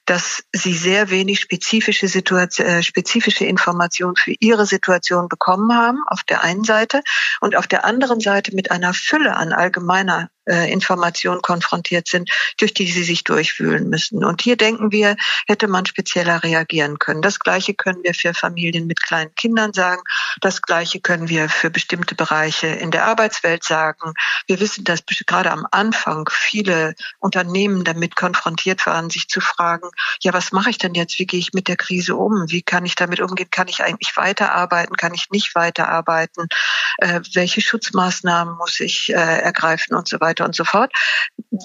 dass 0.05 0.43
sie 0.53 0.73
sehr 0.73 1.09
wenig 1.09 1.39
spezifische, 1.39 2.07
Situation, 2.07 2.67
äh, 2.67 2.83
spezifische 2.83 3.45
Informationen 3.45 4.15
für 4.15 4.33
ihre 4.39 4.65
Situation 4.65 5.27
bekommen 5.27 5.73
haben, 5.75 5.99
auf 6.07 6.23
der 6.23 6.43
einen 6.43 6.63
Seite, 6.63 7.01
und 7.41 7.55
auf 7.55 7.67
der 7.67 7.85
anderen 7.85 8.19
Seite 8.19 8.55
mit 8.55 8.71
einer 8.71 8.93
Fülle 8.93 9.35
an 9.35 9.53
allgemeiner 9.53 10.29
äh, 10.47 10.71
Informationen 10.71 11.41
konfrontiert 11.41 12.07
sind, 12.07 12.29
durch 12.57 12.73
die 12.73 12.87
sie 12.87 13.03
sich 13.03 13.23
durchwühlen 13.23 13.89
müssen. 13.89 14.23
Und 14.23 14.41
hier 14.41 14.57
denken 14.57 14.91
wir, 14.91 15.15
hätte 15.47 15.67
man 15.67 15.85
spezieller 15.85 16.43
reagieren 16.43 16.99
können. 16.99 17.21
Das 17.21 17.39
Gleiche 17.39 17.73
können 17.73 18.03
wir 18.03 18.13
für 18.13 18.33
Familien 18.33 18.87
mit 18.87 19.01
kleinen 19.01 19.33
Kindern 19.35 19.73
sagen. 19.73 20.01
Das 20.41 20.61
Gleiche 20.61 20.99
können 20.99 21.29
wir 21.29 21.49
für 21.49 21.69
bestimmte 21.69 22.15
Bereiche 22.15 22.67
in 22.67 22.91
der 22.91 23.05
Arbeitswelt 23.05 23.63
sagen. 23.63 24.13
Wir 24.47 24.59
wissen, 24.59 24.83
dass 24.83 25.03
gerade 25.25 25.51
am 25.51 25.67
Anfang 25.71 26.29
viele 26.31 26.95
Unternehmen 27.19 27.83
damit 27.83 28.15
konfrontiert 28.15 28.85
waren, 28.85 29.09
sich 29.09 29.27
zu 29.27 29.41
fragen, 29.41 29.89
ja, 30.21 30.33
was 30.33 30.51
mache 30.51 30.69
ich 30.69 30.77
denn 30.77 30.93
jetzt? 30.93 31.19
Wie 31.19 31.25
gehe 31.25 31.39
ich 31.39 31.53
mit 31.53 31.67
der 31.67 31.75
Krise 31.75 32.15
um? 32.15 32.45
Wie 32.49 32.61
kann 32.61 32.85
ich 32.85 32.95
damit 32.95 33.19
umgehen? 33.19 33.49
Kann 33.51 33.67
ich 33.67 33.83
eigentlich 33.83 34.15
weiterarbeiten? 34.15 34.95
Kann 34.95 35.13
ich 35.13 35.29
nicht 35.31 35.55
weiterarbeiten? 35.55 36.47
Äh, 36.97 37.21
welche 37.33 37.61
Schutzmaßnahmen 37.61 38.55
muss 38.57 38.79
ich 38.79 39.09
äh, 39.09 39.13
ergreifen 39.13 39.95
und 39.95 40.07
so 40.07 40.19
weiter? 40.19 40.36
Weiter 40.37 40.45
und 40.45 40.55
so 40.55 40.63
fort. 40.63 40.91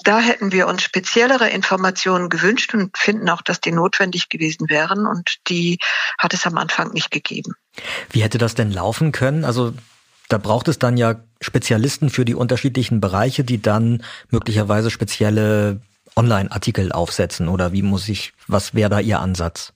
Da 0.03 0.19
hätten 0.19 0.51
wir 0.51 0.67
uns 0.67 0.83
speziellere 0.83 1.49
Informationen 1.49 2.29
gewünscht 2.29 2.73
und 2.73 2.97
finden 2.97 3.29
auch, 3.29 3.41
dass 3.41 3.61
die 3.61 3.71
notwendig 3.71 4.29
gewesen 4.29 4.69
wären 4.69 5.05
und 5.05 5.37
die 5.47 5.79
hat 6.17 6.33
es 6.33 6.45
am 6.45 6.57
Anfang 6.57 6.91
nicht 6.93 7.11
gegeben. 7.11 7.53
Wie 8.09 8.23
hätte 8.23 8.37
das 8.37 8.55
denn 8.55 8.71
laufen 8.71 9.11
können? 9.11 9.45
Also 9.45 9.73
da 10.29 10.37
braucht 10.37 10.67
es 10.67 10.79
dann 10.79 10.97
ja 10.97 11.15
Spezialisten 11.41 12.09
für 12.09 12.25
die 12.25 12.35
unterschiedlichen 12.35 13.01
Bereiche, 13.01 13.43
die 13.43 13.61
dann 13.61 14.03
möglicherweise 14.29 14.89
spezielle 14.89 15.81
Online-Artikel 16.15 16.91
aufsetzen 16.91 17.47
oder 17.47 17.71
wie 17.71 17.81
muss 17.81 18.07
ich, 18.07 18.33
was 18.47 18.73
wäre 18.73 18.89
da 18.89 18.99
Ihr 18.99 19.19
Ansatz? 19.19 19.73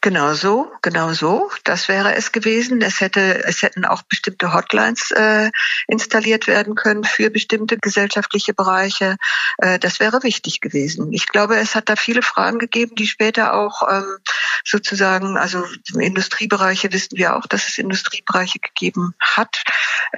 Genau 0.00 0.34
so, 0.34 0.70
genau 0.82 1.12
so. 1.14 1.50
Das 1.64 1.88
wäre 1.88 2.14
es 2.14 2.32
gewesen. 2.32 2.82
Es 2.82 3.00
hätte, 3.00 3.44
es 3.44 3.62
hätten 3.62 3.84
auch 3.84 4.02
bestimmte 4.02 4.52
Hotlines 4.52 5.10
äh, 5.12 5.50
installiert 5.86 6.46
werden 6.46 6.74
können 6.74 7.04
für 7.04 7.30
bestimmte 7.30 7.78
gesellschaftliche 7.78 8.52
Bereiche. 8.52 9.16
Äh, 9.58 9.78
das 9.78 10.00
wäre 10.00 10.22
wichtig 10.22 10.60
gewesen. 10.60 11.12
Ich 11.12 11.26
glaube, 11.26 11.56
es 11.56 11.74
hat 11.74 11.88
da 11.88 11.96
viele 11.96 12.20
Fragen 12.22 12.58
gegeben, 12.58 12.94
die 12.96 13.06
später 13.06 13.54
auch 13.54 13.82
ähm, 13.90 14.18
sozusagen, 14.64 15.38
also 15.38 15.64
Industriebereiche 15.98 16.92
wissen 16.92 17.16
wir 17.16 17.36
auch, 17.36 17.46
dass 17.46 17.68
es 17.68 17.78
Industriebereiche 17.78 18.58
gegeben 18.58 19.14
hat, 19.20 19.62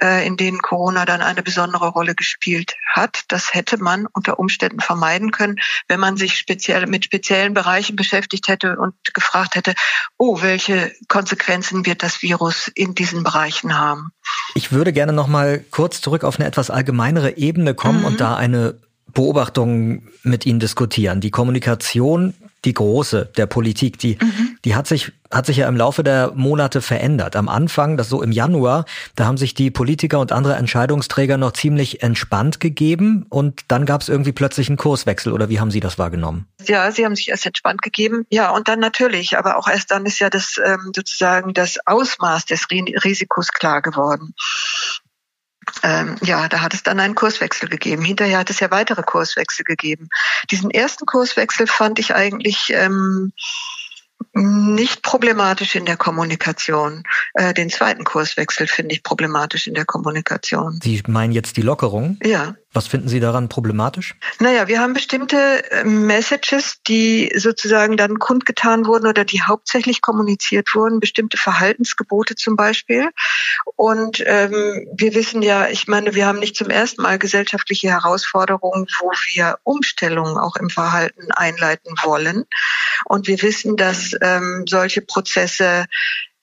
äh, 0.01 0.27
in 0.27 0.35
denen 0.35 0.61
Corona 0.61 1.05
dann 1.05 1.21
eine 1.21 1.43
besondere 1.43 1.87
Rolle 1.87 2.15
gespielt 2.15 2.75
hat. 2.93 3.23
Das 3.29 3.53
hätte 3.53 3.77
man 3.77 4.05
unter 4.07 4.39
Umständen 4.39 4.81
vermeiden 4.81 5.31
können, 5.31 5.59
wenn 5.87 6.01
man 6.01 6.17
sich 6.17 6.37
speziell 6.37 6.87
mit 6.87 7.05
speziellen 7.05 7.53
Bereichen 7.53 7.95
beschäftigt 7.95 8.49
hätte 8.49 8.77
und 8.77 8.93
gefragt 9.13 9.36
hätte, 9.55 9.73
oh, 10.17 10.41
welche 10.41 10.91
Konsequenzen 11.07 11.85
wird 11.85 12.03
das 12.03 12.21
Virus 12.21 12.69
in 12.73 12.95
diesen 12.95 13.23
Bereichen 13.23 13.77
haben? 13.77 14.11
Ich 14.55 14.71
würde 14.71 14.93
gerne 14.93 15.13
noch 15.13 15.27
mal 15.27 15.63
kurz 15.71 16.01
zurück 16.01 16.23
auf 16.23 16.39
eine 16.39 16.47
etwas 16.47 16.69
allgemeinere 16.69 17.37
Ebene 17.37 17.73
kommen 17.73 17.99
mhm. 17.99 18.05
und 18.05 18.21
da 18.21 18.35
eine 18.35 18.79
Beobachtung 19.13 20.07
mit 20.23 20.45
Ihnen 20.45 20.59
diskutieren. 20.59 21.21
Die 21.21 21.31
Kommunikation 21.31 22.33
die 22.65 22.73
große 22.73 23.29
der 23.37 23.45
Politik, 23.45 23.99
die, 23.99 24.17
mhm. 24.21 24.57
die 24.65 24.75
hat 24.75 24.87
sich, 24.87 25.11
hat 25.31 25.45
sich 25.45 25.57
ja 25.57 25.67
im 25.67 25.77
Laufe 25.77 26.03
der 26.03 26.31
Monate 26.35 26.81
verändert. 26.81 27.35
Am 27.35 27.49
Anfang, 27.49 27.97
das 27.97 28.09
so 28.09 28.21
im 28.21 28.31
Januar, 28.31 28.85
da 29.15 29.25
haben 29.25 29.37
sich 29.37 29.53
die 29.53 29.71
Politiker 29.71 30.19
und 30.19 30.31
andere 30.31 30.55
Entscheidungsträger 30.55 31.37
noch 31.37 31.53
ziemlich 31.53 32.01
entspannt 32.03 32.59
gegeben 32.59 33.25
und 33.29 33.61
dann 33.67 33.85
gab 33.85 34.01
es 34.01 34.09
irgendwie 34.09 34.31
plötzlich 34.31 34.69
einen 34.69 34.77
Kurswechsel 34.77 35.33
oder 35.33 35.49
wie 35.49 35.59
haben 35.59 35.71
Sie 35.71 35.79
das 35.79 35.97
wahrgenommen? 35.97 36.47
Ja, 36.65 36.91
Sie 36.91 37.05
haben 37.05 37.15
sich 37.15 37.29
erst 37.29 37.45
entspannt 37.45 37.81
gegeben. 37.81 38.25
Ja, 38.29 38.49
und 38.51 38.67
dann 38.67 38.79
natürlich, 38.79 39.37
aber 39.37 39.57
auch 39.57 39.67
erst 39.67 39.91
dann 39.91 40.05
ist 40.05 40.19
ja 40.19 40.29
das 40.29 40.59
ähm, 40.63 40.91
sozusagen 40.95 41.53
das 41.53 41.77
Ausmaß 41.85 42.45
des 42.45 42.67
Risikos 42.71 43.49
klar 43.51 43.81
geworden 43.81 44.33
ähm, 45.83 46.15
ja, 46.21 46.47
da 46.47 46.61
hat 46.61 46.73
es 46.73 46.83
dann 46.83 46.99
einen 46.99 47.15
Kurswechsel 47.15 47.69
gegeben. 47.69 48.03
Hinterher 48.03 48.39
hat 48.39 48.49
es 48.49 48.59
ja 48.59 48.71
weitere 48.71 49.03
Kurswechsel 49.03 49.63
gegeben. 49.63 50.09
Diesen 50.51 50.71
ersten 50.71 51.05
Kurswechsel 51.05 51.67
fand 51.67 51.99
ich 51.99 52.15
eigentlich 52.15 52.71
ähm, 52.73 53.33
nicht 54.33 55.01
problematisch 55.01 55.75
in 55.75 55.85
der 55.85 55.97
Kommunikation. 55.97 57.03
Äh, 57.33 57.53
den 57.53 57.69
zweiten 57.69 58.03
Kurswechsel 58.03 58.67
finde 58.67 58.95
ich 58.95 59.03
problematisch 59.03 59.67
in 59.67 59.73
der 59.73 59.85
Kommunikation. 59.85 60.79
Sie 60.81 61.01
meinen 61.07 61.31
jetzt 61.31 61.57
die 61.57 61.61
Lockerung? 61.61 62.17
Ja. 62.23 62.55
Was 62.73 62.87
finden 62.87 63.07
Sie 63.07 63.21
daran 63.21 63.47
problematisch? 63.47 64.15
Naja, 64.39 64.67
wir 64.67 64.81
haben 64.81 64.93
bestimmte 64.93 65.71
äh, 65.71 65.83
Messages, 65.85 66.81
die 66.87 67.31
sozusagen 67.35 67.95
dann 67.95 68.19
kundgetan 68.19 68.85
wurden 68.85 69.07
oder 69.07 69.23
die 69.23 69.41
hauptsächlich 69.41 70.01
kommuniziert 70.01 70.75
wurden, 70.75 70.99
bestimmte 70.99 71.37
Verhaltensgebote 71.37 72.35
zum 72.35 72.57
Beispiel. 72.57 73.09
Und 73.75 74.21
ähm, 74.25 74.85
wir 74.93 75.15
wissen 75.15 75.41
ja, 75.41 75.69
ich 75.69 75.87
meine, 75.87 76.13
wir 76.13 76.25
haben 76.25 76.39
nicht 76.39 76.57
zum 76.57 76.69
ersten 76.69 77.01
Mal 77.01 77.17
gesellschaftliche 77.17 77.89
Herausforderungen, 77.89 78.85
wo 78.99 79.11
wir 79.33 79.57
Umstellungen 79.63 80.37
auch 80.37 80.57
im 80.57 80.69
Verhalten 80.69 81.31
einleiten 81.31 81.95
wollen. 82.03 82.43
Und 83.05 83.27
wir 83.27 83.41
wissen, 83.41 83.77
dass 83.77 84.11
ähm, 84.21 84.65
solche 84.67 85.01
Prozesse 85.01 85.85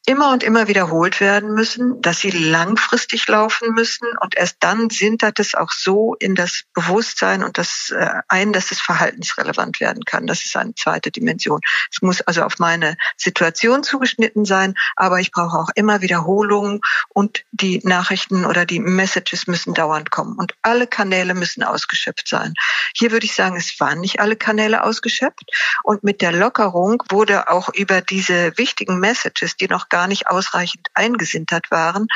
immer 0.06 0.32
und 0.32 0.42
immer 0.42 0.68
wiederholt 0.68 1.20
werden 1.20 1.54
müssen, 1.54 2.02
dass 2.02 2.20
sie 2.20 2.30
langfristig 2.30 3.26
laufen 3.26 3.72
müssen 3.72 4.06
und 4.20 4.36
erst 4.36 4.56
dann 4.60 4.90
sintert 4.90 5.38
es 5.38 5.54
auch 5.54 5.72
so 5.72 6.14
in 6.18 6.34
das 6.34 6.64
Bewusstsein 6.74 7.42
und 7.42 7.56
das 7.56 7.90
äh, 7.90 8.20
ein, 8.28 8.52
dass 8.52 8.70
es 8.70 8.80
verhaltensrelevant 8.80 9.80
werden 9.80 10.04
kann. 10.04 10.26
Das 10.26 10.44
ist 10.44 10.56
eine 10.56 10.74
zweite 10.74 11.10
Dimension. 11.10 11.60
Es 11.90 12.02
muss 12.02 12.20
also 12.20 12.42
auf 12.42 12.58
meine 12.58 12.96
Situation 13.16 13.82
zugeschnitten 13.82 14.44
sein, 14.44 14.74
aber 14.94 15.20
ich 15.20 15.30
brauche 15.30 15.56
auch 15.58 15.70
immer 15.74 16.02
Wiederholungen 16.02 16.80
und 17.08 17.44
die 17.52 17.80
Nachrichten 17.82 18.44
oder 18.44 18.66
die 18.66 18.80
Messages 18.80 19.46
müssen 19.46 19.72
dauernd 19.72 20.10
kommen 20.10 20.36
und 20.36 20.54
alle 20.60 20.86
Kanäle 20.86 21.32
müssen 21.34 21.62
ausgeschöpft 21.62 22.28
sein. 22.28 22.52
Hier 22.94 23.10
würde 23.10 23.24
ich 23.24 23.34
sagen, 23.34 23.56
es 23.56 23.80
waren 23.80 24.00
nicht 24.00 24.20
alle 24.20 24.36
Kanäle 24.36 24.82
ausgeschöpft 24.82 25.50
und 25.82 26.04
mit 26.04 26.20
der 26.20 26.32
Lockerung 26.32 27.02
wurde 27.08 27.48
auch 27.48 27.70
über 27.72 28.02
diese 28.02 28.56
wichtigen 28.58 28.98
Messages, 28.98 29.56
die 29.56 29.68
noch 29.68 29.88
gar 29.94 30.08
nicht 30.08 30.26
ausreichend 30.26 30.88
eingesintert 30.94 31.70
waren, 31.70 32.08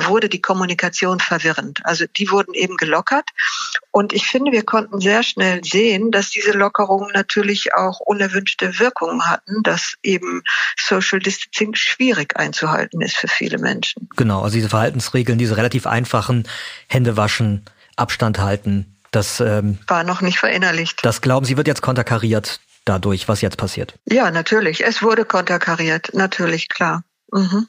wurde 0.00 0.28
die 0.28 0.42
Kommunikation 0.42 1.20
verwirrend. 1.20 1.78
Also 1.84 2.04
die 2.16 2.32
wurden 2.32 2.52
eben 2.52 2.76
gelockert. 2.76 3.30
Und 3.92 4.12
ich 4.12 4.26
finde, 4.26 4.50
wir 4.50 4.64
konnten 4.64 5.00
sehr 5.00 5.22
schnell 5.22 5.62
sehen, 5.62 6.10
dass 6.10 6.30
diese 6.30 6.50
Lockerungen 6.50 7.12
natürlich 7.14 7.74
auch 7.74 8.00
unerwünschte 8.00 8.80
Wirkungen 8.80 9.28
hatten, 9.28 9.62
dass 9.62 9.94
eben 10.02 10.42
Social 10.76 11.20
Distancing 11.20 11.76
schwierig 11.76 12.36
einzuhalten 12.36 13.00
ist 13.00 13.16
für 13.16 13.28
viele 13.28 13.58
Menschen. 13.58 14.08
Genau, 14.16 14.42
also 14.42 14.56
diese 14.56 14.68
Verhaltensregeln, 14.68 15.38
diese 15.38 15.56
relativ 15.56 15.86
einfachen 15.86 16.48
Hände 16.88 17.16
waschen, 17.16 17.64
Abstand 17.94 18.40
halten, 18.40 18.96
das 19.12 19.38
ähm, 19.38 19.78
war 19.86 20.02
noch 20.02 20.22
nicht 20.22 20.40
verinnerlicht. 20.40 21.04
Das 21.04 21.20
glauben 21.20 21.46
Sie 21.46 21.56
wird 21.56 21.68
jetzt 21.68 21.82
konterkariert 21.82 22.58
dadurch, 22.84 23.28
was 23.28 23.40
jetzt 23.40 23.58
passiert? 23.58 23.94
Ja, 24.06 24.30
natürlich. 24.30 24.84
Es 24.84 25.02
wurde 25.02 25.24
konterkariert, 25.24 26.10
natürlich, 26.14 26.68
klar. 26.68 27.04
Mhm. 27.32 27.66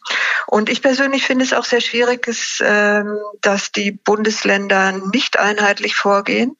Und 0.47 0.69
ich 0.69 0.81
persönlich 0.81 1.25
finde 1.25 1.45
es 1.45 1.53
auch 1.53 1.63
sehr 1.63 1.79
schwierig, 1.79 2.27
ähm, 2.59 3.17
dass 3.39 3.71
die 3.71 3.91
Bundesländer 3.91 4.91
nicht 4.91 5.39
einheitlich 5.39 5.95
vorgehen 5.95 6.57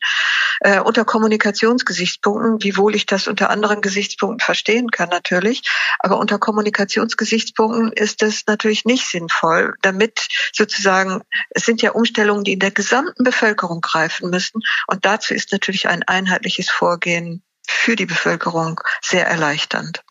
äh, 0.62 0.80
unter 0.80 1.04
Kommunikationsgesichtspunkten, 1.04 2.64
wiewohl 2.64 2.96
ich 2.96 3.06
das 3.06 3.28
unter 3.28 3.50
anderen 3.50 3.82
Gesichtspunkten 3.82 4.40
verstehen 4.40 4.90
kann 4.90 5.10
natürlich. 5.10 5.64
Aber 6.00 6.18
unter 6.18 6.40
Kommunikationsgesichtspunkten 6.40 7.92
ist 7.92 8.24
es 8.24 8.48
natürlich 8.48 8.86
nicht 8.86 9.06
sinnvoll, 9.06 9.76
damit 9.82 10.30
sozusagen, 10.54 11.22
es 11.50 11.66
sind 11.66 11.82
ja 11.82 11.92
Umstellungen, 11.92 12.46
die 12.46 12.54
in 12.54 12.60
der 12.60 12.72
gesamten 12.72 13.26
Bevölkerung 13.26 13.82
greifen 13.82 14.30
müssen. 14.30 14.62
Und 14.88 15.04
dazu 15.04 15.34
ist 15.34 15.52
natürlich 15.52 15.90
ein 15.90 16.04
einheitliches 16.04 16.70
Vorgehen 16.70 17.44
für 17.68 17.98
die 17.98 18.06
Bevölkerung 18.06 18.80
sehr 19.02 19.28
erleichternd. 19.28 20.04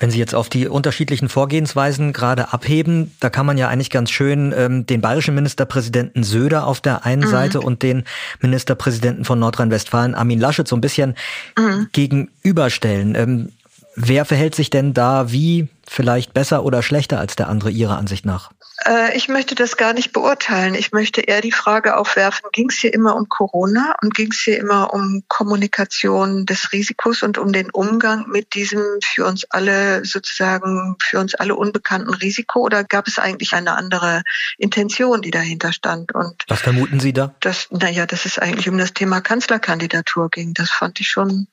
Wenn 0.00 0.10
Sie 0.10 0.18
jetzt 0.18 0.34
auf 0.34 0.48
die 0.48 0.68
unterschiedlichen 0.68 1.28
Vorgehensweisen 1.28 2.12
gerade 2.12 2.52
abheben, 2.52 3.14
da 3.20 3.30
kann 3.30 3.46
man 3.46 3.58
ja 3.58 3.68
eigentlich 3.68 3.90
ganz 3.90 4.10
schön 4.10 4.52
ähm, 4.56 4.86
den 4.86 5.00
bayerischen 5.00 5.34
Ministerpräsidenten 5.34 6.24
Söder 6.24 6.66
auf 6.66 6.80
der 6.80 7.04
einen 7.04 7.22
mhm. 7.22 7.30
Seite 7.30 7.60
und 7.60 7.82
den 7.82 8.04
Ministerpräsidenten 8.40 9.24
von 9.24 9.38
Nordrhein-Westfalen 9.38 10.14
Armin 10.14 10.40
Laschet 10.40 10.66
so 10.66 10.76
ein 10.76 10.80
bisschen 10.80 11.14
mhm. 11.58 11.88
gegenüberstellen. 11.92 13.14
Ähm, 13.14 13.52
wer 13.94 14.24
verhält 14.24 14.54
sich 14.54 14.70
denn 14.70 14.94
da 14.94 15.30
wie 15.32 15.68
vielleicht 15.86 16.34
besser 16.34 16.64
oder 16.64 16.82
schlechter 16.82 17.18
als 17.18 17.36
der 17.36 17.48
andere 17.48 17.70
Ihrer 17.70 17.98
Ansicht 17.98 18.24
nach? 18.24 18.50
Äh, 18.84 19.16
ich 19.16 19.28
möchte 19.28 19.54
das 19.54 19.76
gar 19.76 19.92
nicht 19.92 20.12
beurteilen. 20.12 20.74
Ich 20.74 20.92
möchte 20.92 21.20
eher 21.20 21.40
die 21.40 21.52
Frage 21.52 21.96
aufwerfen, 21.96 22.48
ging 22.52 22.70
es 22.70 22.78
hier 22.78 22.92
immer 22.92 23.16
um 23.16 23.28
Corona 23.28 23.94
und 24.02 24.14
ging 24.14 24.30
es 24.32 24.40
hier 24.40 24.58
immer 24.58 24.92
um 24.92 25.22
Kommunikation 25.28 26.46
des 26.46 26.72
Risikos 26.72 27.22
und 27.22 27.38
um 27.38 27.52
den 27.52 27.70
Umgang 27.70 28.28
mit 28.28 28.54
diesem 28.54 28.82
für 29.04 29.26
uns 29.26 29.44
alle 29.50 30.04
sozusagen, 30.04 30.96
für 31.02 31.18
uns 31.18 31.34
alle 31.34 31.54
unbekannten 31.54 32.14
Risiko 32.14 32.60
oder 32.60 32.84
gab 32.84 33.06
es 33.06 33.18
eigentlich 33.18 33.52
eine 33.52 33.76
andere 33.76 34.22
Intention, 34.58 35.22
die 35.22 35.30
dahinter 35.30 35.72
stand? 35.72 36.14
Und 36.14 36.42
Was 36.48 36.60
vermuten 36.60 37.00
Sie 37.00 37.12
da? 37.12 37.34
Das, 37.40 37.68
naja, 37.70 38.06
dass 38.06 38.24
es 38.24 38.38
eigentlich 38.38 38.68
um 38.68 38.78
das 38.78 38.94
Thema 38.94 39.20
Kanzlerkandidatur 39.20 40.30
ging. 40.30 40.54
Das 40.54 40.70
fand 40.70 41.00
ich 41.00 41.08
schon 41.08 41.48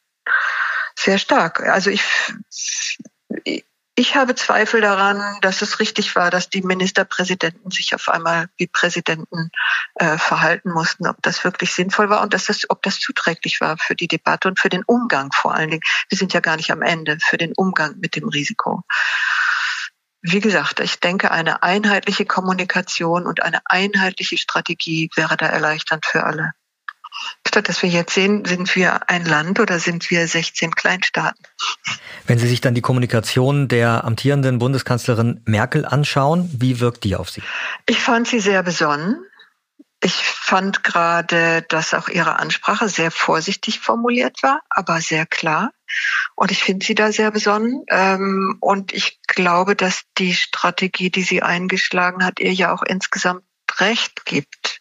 sehr 0.95 1.17
stark. 1.17 1.61
Also 1.61 1.89
ich, 1.89 2.03
ich 3.43 3.65
habe 4.15 4.35
Zweifel 4.35 4.81
daran, 4.81 5.21
dass 5.41 5.61
es 5.61 5.79
richtig 5.79 6.15
war, 6.15 6.31
dass 6.31 6.49
die 6.49 6.61
Ministerpräsidenten 6.61 7.69
sich 7.69 7.93
auf 7.93 8.07
einmal 8.07 8.47
wie 8.57 8.67
Präsidenten 8.67 9.51
äh, 9.95 10.17
verhalten 10.17 10.71
mussten, 10.71 11.07
ob 11.07 11.21
das 11.21 11.43
wirklich 11.43 11.73
sinnvoll 11.73 12.09
war 12.09 12.21
und 12.21 12.33
dass 12.33 12.45
das, 12.45 12.69
ob 12.69 12.81
das 12.81 12.99
zuträglich 12.99 13.61
war 13.61 13.77
für 13.77 13.95
die 13.95 14.07
Debatte 14.07 14.47
und 14.47 14.59
für 14.59 14.69
den 14.69 14.83
Umgang 14.83 15.31
vor 15.33 15.53
allen 15.53 15.69
Dingen. 15.69 15.83
Wir 16.07 16.17
sind 16.17 16.33
ja 16.33 16.39
gar 16.39 16.55
nicht 16.55 16.71
am 16.71 16.81
Ende 16.81 17.17
für 17.19 17.37
den 17.37 17.53
Umgang 17.55 17.97
mit 17.99 18.15
dem 18.15 18.29
Risiko. 18.29 18.83
Wie 20.21 20.39
gesagt, 20.39 20.79
ich 20.81 20.99
denke, 20.99 21.31
eine 21.31 21.63
einheitliche 21.63 22.25
Kommunikation 22.25 23.25
und 23.25 23.41
eine 23.43 23.59
einheitliche 23.65 24.37
Strategie 24.37 25.09
wäre 25.15 25.37
da 25.37 25.45
erleichternd 25.45 26.05
für 26.05 26.23
alle. 26.25 26.53
Statt 27.49 27.67
dass 27.67 27.81
wir 27.81 27.89
jetzt 27.89 28.13
sehen, 28.13 28.45
sind 28.45 28.75
wir 28.75 29.09
ein 29.09 29.25
Land 29.25 29.59
oder 29.59 29.79
sind 29.79 30.11
wir 30.11 30.27
16 30.27 30.75
Kleinstaaten. 30.75 31.43
Wenn 32.27 32.37
Sie 32.37 32.47
sich 32.47 32.61
dann 32.61 32.75
die 32.75 32.81
Kommunikation 32.81 33.67
der 33.67 34.03
amtierenden 34.03 34.59
Bundeskanzlerin 34.59 35.41
Merkel 35.45 35.83
anschauen, 35.83 36.47
wie 36.53 36.79
wirkt 36.79 37.03
die 37.05 37.15
auf 37.15 37.31
Sie? 37.31 37.41
Ich 37.87 37.97
fand 37.97 38.27
sie 38.27 38.39
sehr 38.39 38.61
besonnen. 38.61 39.25
Ich 40.03 40.13
fand 40.13 40.83
gerade, 40.83 41.63
dass 41.69 41.95
auch 41.95 42.07
ihre 42.07 42.37
Ansprache 42.37 42.87
sehr 42.87 43.09
vorsichtig 43.09 43.79
formuliert 43.79 44.43
war, 44.43 44.61
aber 44.69 45.01
sehr 45.01 45.25
klar. 45.25 45.71
Und 46.35 46.51
ich 46.51 46.63
finde 46.63 46.85
sie 46.85 46.93
da 46.93 47.11
sehr 47.11 47.31
besonnen. 47.31 47.83
Ähm, 47.89 48.57
und 48.59 48.93
ich 48.93 49.19
glaube, 49.27 49.75
dass 49.75 50.03
die 50.19 50.35
Strategie, 50.35 51.09
die 51.09 51.23
sie 51.23 51.41
eingeschlagen 51.41 52.23
hat, 52.23 52.39
ihr 52.39 52.53
ja 52.53 52.71
auch 52.71 52.83
insgesamt 52.83 53.41
recht 53.79 54.23
gibt. 54.25 54.78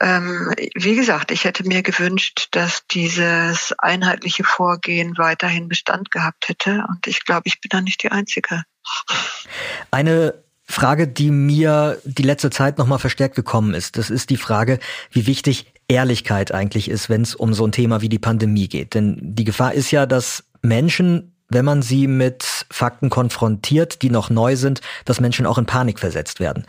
Ähm, 0.00 0.52
wie 0.74 0.96
gesagt, 0.96 1.30
ich 1.30 1.44
hätte 1.44 1.66
mir 1.66 1.82
gewünscht, 1.82 2.48
dass 2.50 2.86
dieses 2.88 3.72
einheitliche 3.78 4.44
Vorgehen 4.44 5.16
weiterhin 5.18 5.68
Bestand 5.68 6.10
gehabt 6.10 6.48
hätte. 6.48 6.84
Und 6.88 7.06
ich 7.06 7.24
glaube, 7.24 7.42
ich 7.44 7.60
bin 7.60 7.68
da 7.70 7.80
nicht 7.80 8.02
die 8.02 8.10
Einzige. 8.10 8.64
Eine 9.90 10.34
Frage, 10.66 11.06
die 11.06 11.30
mir 11.30 11.98
die 12.04 12.22
letzte 12.22 12.50
Zeit 12.50 12.78
nochmal 12.78 12.98
verstärkt 12.98 13.36
gekommen 13.36 13.74
ist, 13.74 13.96
das 13.98 14.10
ist 14.10 14.30
die 14.30 14.36
Frage, 14.36 14.80
wie 15.10 15.26
wichtig 15.26 15.72
Ehrlichkeit 15.86 16.52
eigentlich 16.52 16.90
ist, 16.90 17.08
wenn 17.08 17.22
es 17.22 17.34
um 17.34 17.54
so 17.54 17.66
ein 17.66 17.72
Thema 17.72 18.00
wie 18.00 18.08
die 18.08 18.18
Pandemie 18.18 18.68
geht. 18.68 18.94
Denn 18.94 19.18
die 19.20 19.44
Gefahr 19.44 19.74
ist 19.74 19.90
ja, 19.90 20.06
dass 20.06 20.44
Menschen, 20.62 21.36
wenn 21.50 21.64
man 21.64 21.82
sie 21.82 22.06
mit 22.06 22.66
Fakten 22.70 23.10
konfrontiert, 23.10 24.02
die 24.02 24.10
noch 24.10 24.30
neu 24.30 24.56
sind, 24.56 24.80
dass 25.04 25.20
Menschen 25.20 25.46
auch 25.46 25.58
in 25.58 25.66
Panik 25.66 26.00
versetzt 26.00 26.40
werden. 26.40 26.64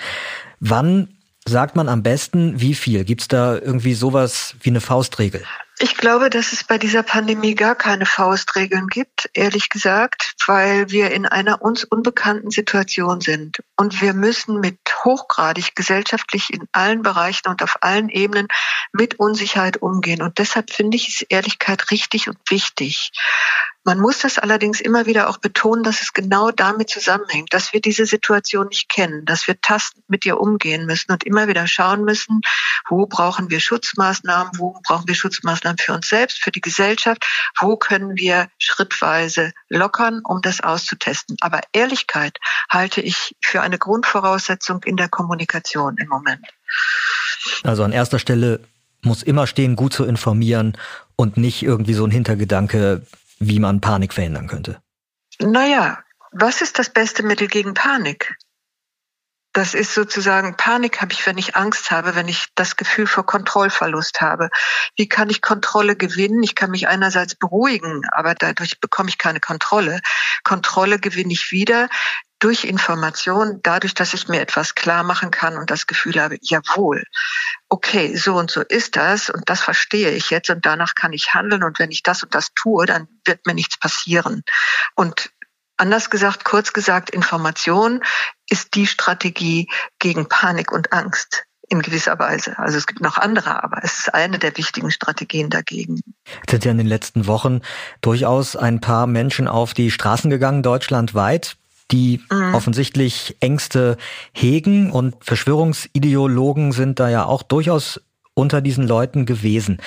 Wann 0.59 1.07
sagt 1.47 1.75
man 1.75 1.89
am 1.89 2.03
besten, 2.03 2.59
wie 2.59 2.73
viel? 2.73 3.05
Gibt 3.05 3.21
es 3.21 3.27
da 3.27 3.55
irgendwie 3.55 3.93
sowas 3.93 4.55
wie 4.61 4.69
eine 4.69 4.81
Faustregel? 4.81 5.43
Ich 5.77 5.97
glaube, 5.97 6.29
dass 6.29 6.53
es 6.53 6.63
bei 6.63 6.77
dieser 6.77 7.03
Pandemie 7.03 7.53
gar 7.53 7.75
keine 7.75 8.05
Faustregeln 8.05 8.87
gibt, 8.87 9.29
ehrlich 9.33 9.69
gesagt, 9.69 10.35
weil 10.47 10.89
wir 10.89 11.11
in 11.11 11.25
einer 11.25 11.61
uns 11.61 11.83
unbekannten 11.83 12.49
Situation 12.49 13.19
sind. 13.19 13.61
Und 13.75 14.01
wir 14.01 14.13
müssen 14.13 14.61
mit 14.61 14.77
hochgradig 15.03 15.75
gesellschaftlich 15.75 16.53
in 16.53 16.67
allen 16.71 17.01
Bereichen 17.01 17.49
und 17.49 17.61
auf 17.61 17.75
allen 17.81 18.07
Ebenen 18.07 18.47
mit 18.93 19.19
Unsicherheit 19.19 19.81
umgehen. 19.81 20.21
Und 20.21 20.37
deshalb 20.37 20.71
finde 20.71 20.95
ich 20.95 21.09
es 21.09 21.21
Ehrlichkeit 21.23 21.91
richtig 21.91 22.29
und 22.29 22.37
wichtig. 22.49 23.11
Man 23.85 23.99
muss 23.99 24.17
das 24.17 24.39
allerdings 24.39 24.81
immer 24.81 25.05
wieder 25.05 25.29
auch 25.29 25.37
betonen, 25.37 25.83
dass 25.83 26.01
es 26.01 26.11
genau 26.11 26.49
damit 26.49 26.89
zusammenhängt, 26.89 27.53
dass 27.53 27.71
wir 27.71 27.81
diese 27.81 28.07
Situation 28.07 28.69
nicht 28.69 28.89
kennen, 28.89 29.25
dass 29.25 29.45
wir 29.45 29.61
tastend 29.61 30.03
mit 30.09 30.25
ihr 30.25 30.41
umgehen 30.41 30.87
müssen 30.87 31.11
und 31.11 31.23
immer 31.23 31.47
wieder 31.47 31.67
schauen 31.67 32.03
müssen, 32.03 32.41
wo 32.89 33.05
brauchen 33.05 33.51
wir 33.51 33.59
Schutzmaßnahmen, 33.59 34.53
wo 34.57 34.81
brauchen 34.83 35.07
wir 35.07 35.13
Schutzmaßnahmen 35.13 35.77
für 35.77 35.93
uns 35.93 36.09
selbst, 36.09 36.39
für 36.39 36.49
die 36.49 36.61
Gesellschaft, 36.61 37.27
wo 37.59 37.77
können 37.77 38.17
wir 38.17 38.49
schrittweise 38.57 39.53
lockern, 39.69 40.21
um 40.23 40.41
das 40.41 40.61
auszutesten. 40.61 41.37
Aber 41.41 41.61
Ehrlichkeit 41.71 42.39
halte 42.71 43.01
ich 43.01 43.35
für 43.39 43.61
eine 43.61 43.77
Grundvoraussetzung 43.77 44.81
in 44.83 44.97
der 44.97 45.09
Kommunikation 45.09 45.97
im 45.97 46.07
Moment. 46.07 46.43
Also 47.61 47.83
an 47.83 47.91
erster 47.91 48.17
Stelle 48.17 48.61
muss 49.03 49.21
immer 49.21 49.45
stehen, 49.45 49.75
gut 49.75 49.93
zu 49.93 50.05
informieren 50.05 50.75
und 51.15 51.37
nicht 51.37 51.61
irgendwie 51.61 51.93
so 51.93 52.03
ein 52.03 52.09
Hintergedanke, 52.09 53.05
wie 53.39 53.59
man 53.59 53.81
Panik 53.81 54.13
verhindern 54.13 54.47
könnte? 54.47 54.81
Naja, 55.39 56.03
was 56.31 56.61
ist 56.61 56.79
das 56.79 56.89
beste 56.89 57.23
Mittel 57.23 57.47
gegen 57.47 57.73
Panik? 57.73 58.35
Das 59.55 59.73
ist 59.73 59.93
sozusagen 59.93 60.57
Panik 60.57 61.01
habe 61.01 61.13
ich, 61.13 61.25
wenn 61.25 61.37
ich 61.37 61.55
Angst 61.55 61.89
habe, 61.89 62.15
wenn 62.15 62.27
ich 62.27 62.47
das 62.55 62.75
Gefühl 62.75 63.07
vor 63.07 63.25
Kontrollverlust 63.25 64.19
habe. 64.19 64.49
Wie 64.97 65.07
kann 65.07 65.29
ich 65.29 65.41
Kontrolle 65.41 65.95
gewinnen? 65.95 66.43
Ich 66.43 66.55
kann 66.55 66.71
mich 66.71 66.89
einerseits 66.89 67.35
beruhigen, 67.35 68.01
aber 68.11 68.35
dadurch 68.35 68.81
bekomme 68.81 69.07
ich 69.07 69.17
keine 69.17 69.39
Kontrolle. 69.39 70.01
Kontrolle 70.43 70.99
gewinne 70.99 71.31
ich 71.31 71.53
wieder 71.53 71.87
durch 72.45 72.63
Information, 72.63 73.59
dadurch, 73.63 73.95
dass 73.95 74.13
ich 74.13 74.27
mir 74.27 74.39
etwas 74.39 74.75
klar 74.75 75.01
machen 75.01 75.31
kann 75.31 75.57
und 75.57 75.71
das 75.71 75.87
Gefühl 75.87 76.21
habe, 76.21 76.37
jawohl, 76.43 77.03
okay, 77.69 78.15
so 78.15 78.35
und 78.35 78.51
so 78.51 78.61
ist 78.61 78.97
das 78.97 79.31
und 79.31 79.49
das 79.49 79.61
verstehe 79.61 80.11
ich 80.11 80.29
jetzt 80.29 80.51
und 80.51 80.63
danach 80.63 80.93
kann 80.93 81.11
ich 81.11 81.33
handeln 81.33 81.63
und 81.63 81.79
wenn 81.79 81.89
ich 81.89 82.03
das 82.03 82.21
und 82.21 82.35
das 82.35 82.49
tue, 82.53 82.85
dann 82.85 83.07
wird 83.25 83.47
mir 83.47 83.55
nichts 83.55 83.79
passieren. 83.79 84.43
Und 84.95 85.31
Anders 85.77 86.09
gesagt, 86.09 86.45
kurz 86.45 86.71
gesagt, 86.71 87.09
Information 87.09 88.01
ist 88.49 88.75
die 88.75 88.87
Strategie 88.87 89.67
gegen 89.99 90.29
Panik 90.29 90.71
und 90.71 90.93
Angst 90.93 91.43
in 91.67 91.81
gewisser 91.81 92.17
Weise. 92.17 92.57
Also 92.57 92.77
es 92.77 92.87
gibt 92.87 93.01
noch 93.01 93.17
andere, 93.17 93.61
aber 93.61 93.83
es 93.83 93.99
ist 93.99 94.13
eine 94.13 94.39
der 94.39 94.55
wichtigen 94.55 94.89
Strategien 94.89 95.49
dagegen. 95.49 95.99
Es 96.45 96.51
sind 96.51 96.63
ja 96.63 96.71
in 96.71 96.77
den 96.77 96.87
letzten 96.87 97.27
Wochen 97.27 97.59
durchaus 97.99 98.55
ein 98.55 98.79
paar 98.79 99.05
Menschen 99.05 99.49
auf 99.49 99.73
die 99.73 99.91
Straßen 99.91 100.29
gegangen, 100.29 100.63
deutschlandweit, 100.63 101.57
die 101.91 102.21
mhm. 102.31 102.55
offensichtlich 102.55 103.35
Ängste 103.39 103.97
hegen 104.33 104.91
und 104.91 105.15
Verschwörungsideologen 105.21 106.71
sind 106.71 106.99
da 106.99 107.09
ja 107.09 107.25
auch 107.25 107.43
durchaus 107.43 108.01
unter 108.33 108.61
diesen 108.61 108.87
Leuten 108.87 109.25
gewesen. 109.25 109.79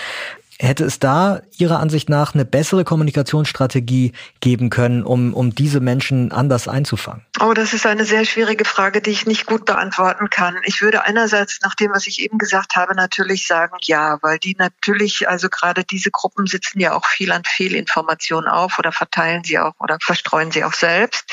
Hätte 0.61 0.85
es 0.85 0.99
da 0.99 1.43
Ihrer 1.57 1.79
Ansicht 1.79 2.09
nach 2.09 2.35
eine 2.35 2.45
bessere 2.45 2.83
Kommunikationsstrategie 2.83 4.13
geben 4.41 4.71
können, 4.71 5.05
um, 5.05 5.33
um 5.33 5.55
diese 5.55 5.79
Menschen 5.79 6.33
anders 6.33 6.67
einzufangen? 6.67 7.25
Oh, 7.41 7.53
das 7.53 7.73
ist 7.73 7.87
eine 7.87 8.05
sehr 8.05 8.25
schwierige 8.25 8.65
Frage, 8.65 9.01
die 9.01 9.11
ich 9.11 9.25
nicht 9.25 9.47
gut 9.47 9.65
beantworten 9.65 10.29
kann. 10.29 10.57
Ich 10.65 10.83
würde 10.83 11.05
einerseits 11.05 11.61
nach 11.63 11.77
dem, 11.77 11.93
was 11.93 12.09
ich 12.09 12.21
eben 12.21 12.37
gesagt 12.37 12.75
habe, 12.75 12.97
natürlich 12.97 13.47
sagen, 13.47 13.77
ja, 13.83 14.19
weil 14.23 14.39
die 14.39 14.57
natürlich, 14.59 15.29
also 15.29 15.49
gerade 15.49 15.85
diese 15.85 16.11
Gruppen 16.11 16.47
sitzen 16.47 16.81
ja 16.81 16.95
auch 16.95 17.07
viel 17.07 17.31
an 17.31 17.45
Fehlinformationen 17.45 18.51
auf 18.51 18.81
oder 18.81 18.91
verteilen 18.91 19.45
sie 19.45 19.59
auch 19.59 19.75
oder 19.79 19.99
verstreuen 20.01 20.51
sie 20.51 20.65
auch 20.65 20.73
selbst. 20.73 21.33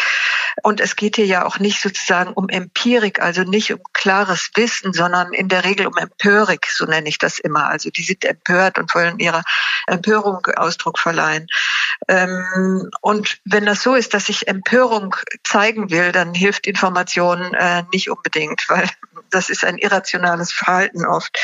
Und 0.62 0.80
es 0.80 0.96
geht 0.96 1.16
hier 1.16 1.26
ja 1.26 1.46
auch 1.46 1.58
nicht 1.58 1.82
sozusagen 1.82 2.34
um 2.34 2.50
Empirik, 2.50 3.20
also 3.20 3.42
nicht 3.42 3.74
um 3.74 3.82
klares 3.94 4.52
Wissen, 4.56 4.94
sondern 4.94 5.34
in 5.34 5.50
der 5.50 5.66
Regel 5.66 5.88
um 5.88 5.98
Empörik, 5.98 6.68
so 6.68 6.86
nenne 6.86 7.10
ich 7.10 7.18
das 7.18 7.40
immer. 7.40 7.68
Also 7.68 7.90
die 7.90 8.04
sind 8.04 8.24
empört 8.26 8.78
und 8.78 8.94
wollen 8.94 9.18
ihrer 9.18 9.44
Empörung 9.88 10.46
Ausdruck 10.56 11.00
verleihen. 11.00 11.48
Ähm, 12.08 12.90
und 13.02 13.40
wenn 13.44 13.66
das 13.66 13.82
so 13.82 13.96
ist, 13.96 14.14
dass 14.14 14.30
ich 14.30 14.48
Empörung 14.48 15.16
zeigen 15.44 15.90
will, 15.90 15.95
dann 16.12 16.34
hilft 16.34 16.68
Information 16.68 17.54
äh, 17.54 17.84
nicht 17.92 18.10
unbedingt, 18.10 18.66
weil 18.70 18.90
das 19.32 19.50
ist 19.50 19.66
ein 19.66 19.78
irrationales 19.78 20.54
Verhalten 20.54 21.06
oft. 21.06 21.38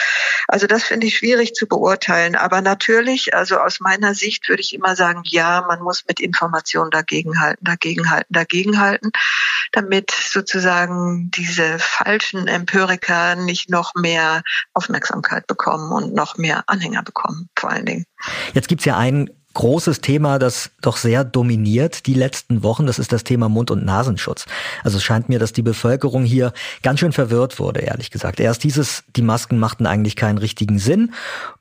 Also 0.48 0.68
das 0.68 0.84
finde 0.84 1.08
ich 1.08 1.18
schwierig 1.18 1.54
zu 1.54 1.68
beurteilen. 1.68 2.36
Aber 2.36 2.62
natürlich, 2.62 3.34
also 3.36 3.58
aus 3.58 3.80
meiner 3.80 4.16
Sicht 4.16 4.48
würde 4.50 4.62
ich 4.62 4.74
immer 4.74 4.96
sagen, 4.96 5.22
ja, 5.26 5.66
man 5.68 5.82
muss 5.82 6.06
mit 6.08 6.20
Information 6.20 6.90
dagegenhalten, 6.90 7.64
dagegenhalten, 7.64 8.28
dagegenhalten, 8.30 9.12
damit 9.72 10.12
sozusagen 10.12 11.32
diese 11.32 11.80
falschen 11.80 12.48
Empiriker 12.48 13.36
nicht 13.36 13.70
noch 13.70 13.94
mehr 13.96 14.44
Aufmerksamkeit 14.74 15.48
bekommen 15.48 15.92
und 15.92 16.14
noch 16.14 16.38
mehr 16.38 16.64
Anhänger 16.68 17.04
bekommen, 17.04 17.50
vor 17.58 17.72
allen 17.72 17.86
Dingen. 17.86 18.06
Jetzt 18.54 18.68
gibt's 18.68 18.86
ja 18.86 18.98
einen 18.98 19.30
großes 19.54 20.02
Thema, 20.02 20.40
das 20.40 20.72
doch 20.82 20.98
sehr 20.98 21.24
dominiert 21.24 22.06
die 22.06 22.14
letzten 22.14 22.64
Wochen. 22.64 22.86
Das 22.86 23.00
ist 23.00 23.12
das 23.12 23.24
Thema 23.24 23.50
Mund- 23.50 23.72
und 23.72 23.86
Nasenschutz. 23.86 24.46
Also 24.84 24.98
es 24.98 25.04
scheint 25.04 25.30
mir, 25.30 25.40
dass 25.40 25.54
die 25.54 25.62
Bevölkerung 25.62 26.24
hier 26.24 26.54
ganz 26.84 27.00
schön 27.00 27.12
verwirrt 27.12 27.60
wurde, 27.60 27.82
ehrlich 27.82 28.12
gesagt. 28.12 28.40
Erst 28.40 28.64
dieses, 28.64 29.04
die 29.16 29.22
Masken 29.22 29.60
machten 29.60 29.86
eigentlich 29.86 30.16
keinen 30.16 30.38
richtigen 30.38 30.80
Sinn 30.80 31.14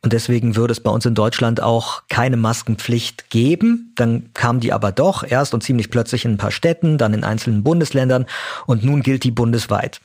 und 0.02 0.12
deswegen 0.12 0.56
würde 0.56 0.72
es 0.72 0.80
bei 0.80 0.90
uns 0.90 1.06
in 1.06 1.14
Deutschland 1.14 1.62
auch 1.62 2.02
keine 2.08 2.36
Maskenpflicht 2.36 3.30
geben. 3.30 3.92
Dann 3.96 4.30
kam 4.34 4.60
die 4.60 4.72
aber 4.72 4.92
doch 4.92 5.24
erst 5.28 5.54
und 5.54 5.62
ziemlich 5.62 5.90
plötzlich 5.90 6.24
in 6.24 6.32
ein 6.32 6.38
paar 6.38 6.52
Städten, 6.52 6.98
dann 6.98 7.14
in 7.14 7.24
einzelnen 7.24 7.62
Bundesländern 7.62 8.26
und 8.66 8.84
nun 8.84 9.02
gilt 9.02 9.24
die 9.24 9.30
bundesweit. 9.30 10.00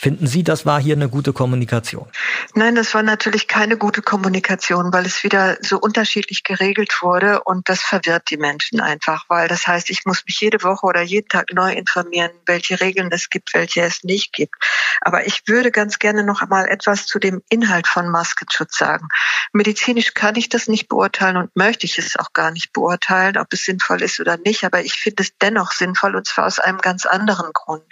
Finden 0.00 0.26
Sie, 0.26 0.42
das 0.42 0.64
war 0.64 0.80
hier 0.80 0.94
eine 0.94 1.10
gute 1.10 1.34
Kommunikation? 1.34 2.08
Nein, 2.54 2.74
das 2.74 2.94
war 2.94 3.02
natürlich 3.02 3.48
keine 3.48 3.76
gute 3.76 4.00
Kommunikation, 4.00 4.94
weil 4.94 5.04
es 5.04 5.24
wieder 5.24 5.58
so 5.60 5.78
unterschiedlich 5.78 6.42
geregelt 6.42 7.02
wurde 7.02 7.42
und 7.42 7.68
das 7.68 7.82
verwirrt 7.82 8.30
die 8.30 8.38
Menschen 8.38 8.80
einfach, 8.80 9.26
weil 9.28 9.46
das 9.46 9.66
heißt, 9.66 9.90
ich 9.90 10.06
muss 10.06 10.24
mich 10.24 10.40
jede 10.40 10.62
Woche 10.62 10.86
oder 10.86 11.02
jeden 11.02 11.28
Tag 11.28 11.52
neu 11.52 11.74
informieren, 11.74 12.30
welche 12.46 12.80
Regeln 12.80 13.10
es 13.12 13.28
gibt, 13.28 13.52
welche 13.52 13.82
es 13.82 14.02
nicht 14.02 14.32
gibt. 14.32 14.54
Aber 15.02 15.26
ich 15.26 15.42
würde 15.46 15.70
ganz 15.70 15.98
gerne 15.98 16.24
noch 16.24 16.40
einmal 16.40 16.66
etwas 16.70 17.04
zu 17.04 17.18
dem 17.18 17.42
Inhalt 17.50 17.86
von 17.86 18.08
Maskenschutz 18.08 18.78
sagen. 18.78 19.06
Medizinisch 19.52 20.14
kann 20.14 20.34
ich 20.36 20.48
das 20.48 20.66
nicht 20.66 20.88
beurteilen 20.88 21.36
und 21.36 21.54
möchte 21.56 21.84
ich 21.84 21.98
es 21.98 22.18
auch 22.18 22.32
gar 22.32 22.52
nicht 22.52 22.72
beurteilen, 22.72 23.36
ob 23.36 23.52
es 23.52 23.66
sinnvoll 23.66 24.00
ist 24.00 24.18
oder 24.18 24.38
nicht, 24.38 24.64
aber 24.64 24.80
ich 24.80 24.94
finde 24.94 25.24
es 25.24 25.36
dennoch 25.42 25.72
sinnvoll 25.72 26.16
und 26.16 26.26
zwar 26.26 26.46
aus 26.46 26.58
einem 26.58 26.78
ganz 26.78 27.04
anderen 27.04 27.52
Grund. 27.52 27.84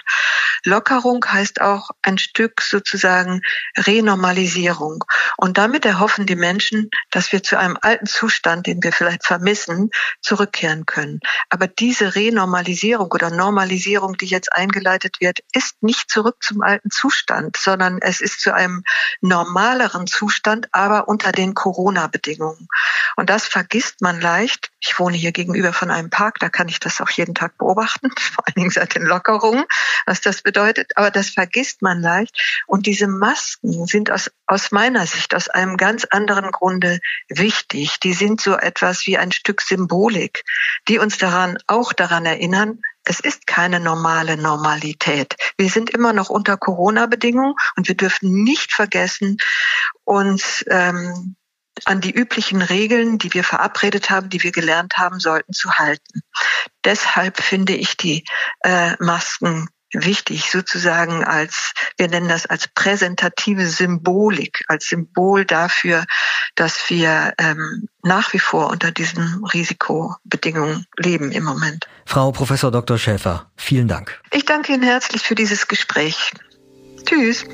Lockerung 0.65 1.25
heißt 1.27 1.61
auch 1.61 1.91
ein 2.03 2.19
Stück 2.19 2.61
sozusagen 2.61 3.43
Renormalisierung. 3.77 5.05
Und 5.37 5.59
damit 5.59 5.85
erhoffen 5.85 6.27
die 6.27 6.37
Menschen, 6.37 6.91
dass 7.11 7.33
wir 7.33 7.43
zu 7.43 7.59
einem 7.59 7.77
alten 7.81 8.07
Zustand, 8.07 8.67
den 8.67 8.83
wir 8.83 8.93
vielleicht 8.93 9.25
vermissen, 9.25 9.91
zurückkehren 10.21 10.87
können. 10.87 11.21
Aber 11.49 11.67
diese 11.67 12.15
Renormalisierung 12.15 13.11
oder 13.11 13.31
Normalisierung, 13.31 14.17
die 14.17 14.27
jetzt 14.27 14.53
eingeleitet 14.53 15.17
wird, 15.21 15.41
ist 15.53 15.83
nicht 15.83 16.11
zurück 16.11 16.37
zum 16.41 16.63
alten 16.63 16.91
Zustand, 16.91 17.57
sondern 17.57 17.99
es 18.01 18.21
ist 18.21 18.41
zu 18.41 18.55
einem 18.55 18.83
normaleren 19.21 20.07
Zustand, 20.07 20.69
aber 20.73 21.09
unter 21.09 21.33
den 21.33 21.55
Corona-Bedingungen. 21.55 22.69
Und 23.17 23.31
das 23.31 23.47
vergisst 23.47 24.01
man 24.01 24.21
leicht. 24.21 24.71
Ich 24.81 24.99
wohne 24.99 25.17
hier 25.17 25.33
gegenüber 25.33 25.73
von 25.73 25.91
einem 25.91 26.11
Park, 26.11 26.39
da 26.39 26.49
kann 26.49 26.69
ich 26.69 26.79
das 26.79 27.01
auch 27.01 27.11
jeden 27.11 27.35
Tag 27.35 27.59
beobachten, 27.59 28.11
vor 28.19 28.45
allen 28.47 28.55
Dingen 28.55 28.71
seit 28.71 28.95
den 28.95 29.03
Lockerungen, 29.03 29.65
was 30.07 30.21
das 30.21 30.43
bedeutet. 30.43 30.93
Aber 30.97 31.11
das 31.11 31.31
vergisst 31.31 31.83
man 31.83 31.88
leicht. 31.95 32.63
Und 32.67 32.87
diese 32.87 33.09
Masken 33.09 33.87
sind 33.87 34.11
aus, 34.11 34.31
aus 34.47 34.71
meiner 34.71 35.07
Sicht 35.07 35.35
aus 35.35 35.49
einem 35.49 35.77
ganz 35.77 36.05
anderen 36.05 36.51
Grunde 36.51 37.01
wichtig. 37.29 38.01
Die 38.01 38.13
sind 38.13 38.41
so 38.41 38.57
etwas 38.57 39.07
wie 39.07 39.19
ein 39.19 39.33
Stück 39.33 39.63
Symbolik, 39.63 40.43
die 40.89 40.99
uns 40.99 41.19
daran, 41.19 41.59
auch 41.67 41.93
daran 41.93 42.27
erinnern, 42.27 42.81
es 43.05 43.21
ist 43.21 43.47
keine 43.47 43.81
normale 43.81 44.37
Normalität. 44.37 45.35
Wir 45.57 45.71
sind 45.71 45.89
immer 45.91 46.13
noch 46.13 46.29
unter 46.29 46.59
Corona-Bedingungen 46.59 47.55
und 47.77 47.89
wir 47.89 47.97
dürfen 47.97 48.45
nicht 48.45 48.73
vergessen, 48.73 49.39
uns 50.05 50.63
ähm, 50.69 51.37
an 51.85 52.01
die 52.01 52.13
üblichen 52.13 52.63
Regeln, 52.63 53.19
die 53.19 53.33
wir 53.33 53.45
verabredet 53.45 54.11
haben, 54.11 54.29
die 54.29 54.43
wir 54.43 54.53
gelernt 54.53 54.97
haben 54.97 55.21
sollten, 55.21 55.53
zu 55.53 55.73
halten. 55.73 56.21
Deshalb 56.85 57.41
finde 57.41 57.75
ich 57.75 57.97
die 57.97 58.25
äh, 58.61 58.95
Masken 58.99 59.69
wichtig, 59.93 60.51
sozusagen 60.51 61.25
als, 61.25 61.73
wir 61.97 62.09
nennen 62.09 62.29
das 62.29 62.47
als 62.47 62.69
präsentative 62.69 63.67
Symbolik, 63.67 64.65
als 64.69 64.89
Symbol 64.89 65.45
dafür, 65.45 66.05
dass 66.55 66.89
wir 66.91 67.35
ähm, 67.39 67.89
nach 68.03 68.33
wie 68.33 68.39
vor 68.39 68.71
unter 68.71 68.91
diesen 68.91 69.45
Risikobedingungen 69.45 70.87
leben 70.97 71.33
im 71.33 71.45
Moment. 71.45 71.89
Frau 72.05 72.33
Professor 72.33 72.71
Dr. 72.71 72.99
Schäfer, 72.99 73.51
vielen 73.57 73.89
Dank. 73.89 74.21
Ich 74.31 74.45
danke 74.45 74.73
Ihnen 74.73 74.83
herzlich 74.83 75.23
für 75.23 75.35
dieses 75.35 75.69
Gespräch. 75.69 76.33
Tschüss. 77.05 77.45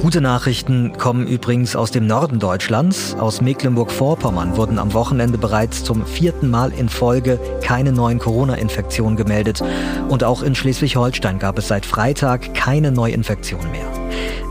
Gute 0.00 0.20
Nachrichten 0.20 0.92
kommen 0.96 1.26
übrigens 1.26 1.74
aus 1.74 1.90
dem 1.90 2.06
Norden 2.06 2.38
Deutschlands. 2.38 3.16
Aus 3.18 3.40
Mecklenburg-Vorpommern 3.40 4.56
wurden 4.56 4.78
am 4.78 4.94
Wochenende 4.94 5.38
bereits 5.38 5.82
zum 5.82 6.06
vierten 6.06 6.50
Mal 6.50 6.72
in 6.72 6.88
Folge 6.88 7.40
keine 7.62 7.90
neuen 7.90 8.20
Corona-Infektionen 8.20 9.16
gemeldet. 9.16 9.60
Und 10.08 10.22
auch 10.22 10.42
in 10.42 10.54
Schleswig-Holstein 10.54 11.40
gab 11.40 11.58
es 11.58 11.66
seit 11.66 11.84
Freitag 11.84 12.54
keine 12.54 12.92
Neuinfektion 12.92 13.70
mehr. 13.72 13.86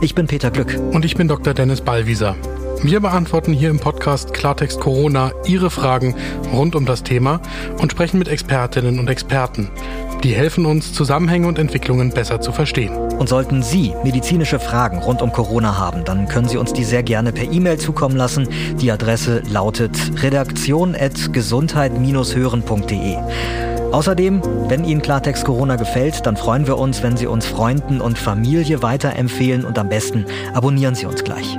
Ich 0.02 0.14
bin 0.14 0.26
Peter 0.26 0.50
Glück. 0.50 0.78
Und 0.92 1.06
ich 1.06 1.16
bin 1.16 1.28
Dr. 1.28 1.54
Dennis 1.54 1.80
Ballwieser. 1.80 2.36
Wir 2.82 3.00
beantworten 3.00 3.52
hier 3.52 3.70
im 3.70 3.80
Podcast 3.80 4.32
Klartext 4.32 4.78
Corona 4.78 5.32
Ihre 5.44 5.68
Fragen 5.68 6.14
rund 6.52 6.76
um 6.76 6.86
das 6.86 7.02
Thema 7.02 7.40
und 7.80 7.90
sprechen 7.90 8.18
mit 8.18 8.28
Expertinnen 8.28 9.00
und 9.00 9.10
Experten. 9.10 9.68
Die 10.22 10.32
helfen 10.32 10.64
uns, 10.64 10.92
Zusammenhänge 10.92 11.48
und 11.48 11.58
Entwicklungen 11.58 12.10
besser 12.10 12.40
zu 12.40 12.52
verstehen. 12.52 12.96
Und 12.96 13.28
sollten 13.28 13.64
Sie 13.64 13.94
medizinische 14.04 14.60
Fragen 14.60 14.98
rund 14.98 15.22
um 15.22 15.32
Corona 15.32 15.76
haben, 15.76 16.04
dann 16.04 16.28
können 16.28 16.48
Sie 16.48 16.56
uns 16.56 16.72
die 16.72 16.84
sehr 16.84 17.02
gerne 17.02 17.32
per 17.32 17.52
E-Mail 17.52 17.78
zukommen 17.78 18.16
lassen. 18.16 18.48
Die 18.80 18.92
Adresse 18.92 19.42
lautet 19.50 20.22
redaktion.gesundheit-hören.de. 20.22 23.16
Außerdem, 23.90 24.42
wenn 24.68 24.84
Ihnen 24.84 25.02
Klartext 25.02 25.44
Corona 25.44 25.76
gefällt, 25.76 26.26
dann 26.26 26.36
freuen 26.36 26.66
wir 26.66 26.78
uns, 26.78 27.02
wenn 27.02 27.16
Sie 27.16 27.26
uns 27.26 27.46
Freunden 27.46 28.00
und 28.00 28.18
Familie 28.18 28.82
weiterempfehlen 28.82 29.64
und 29.64 29.78
am 29.78 29.88
besten 29.88 30.26
abonnieren 30.52 30.94
Sie 30.94 31.06
uns 31.06 31.24
gleich. 31.24 31.58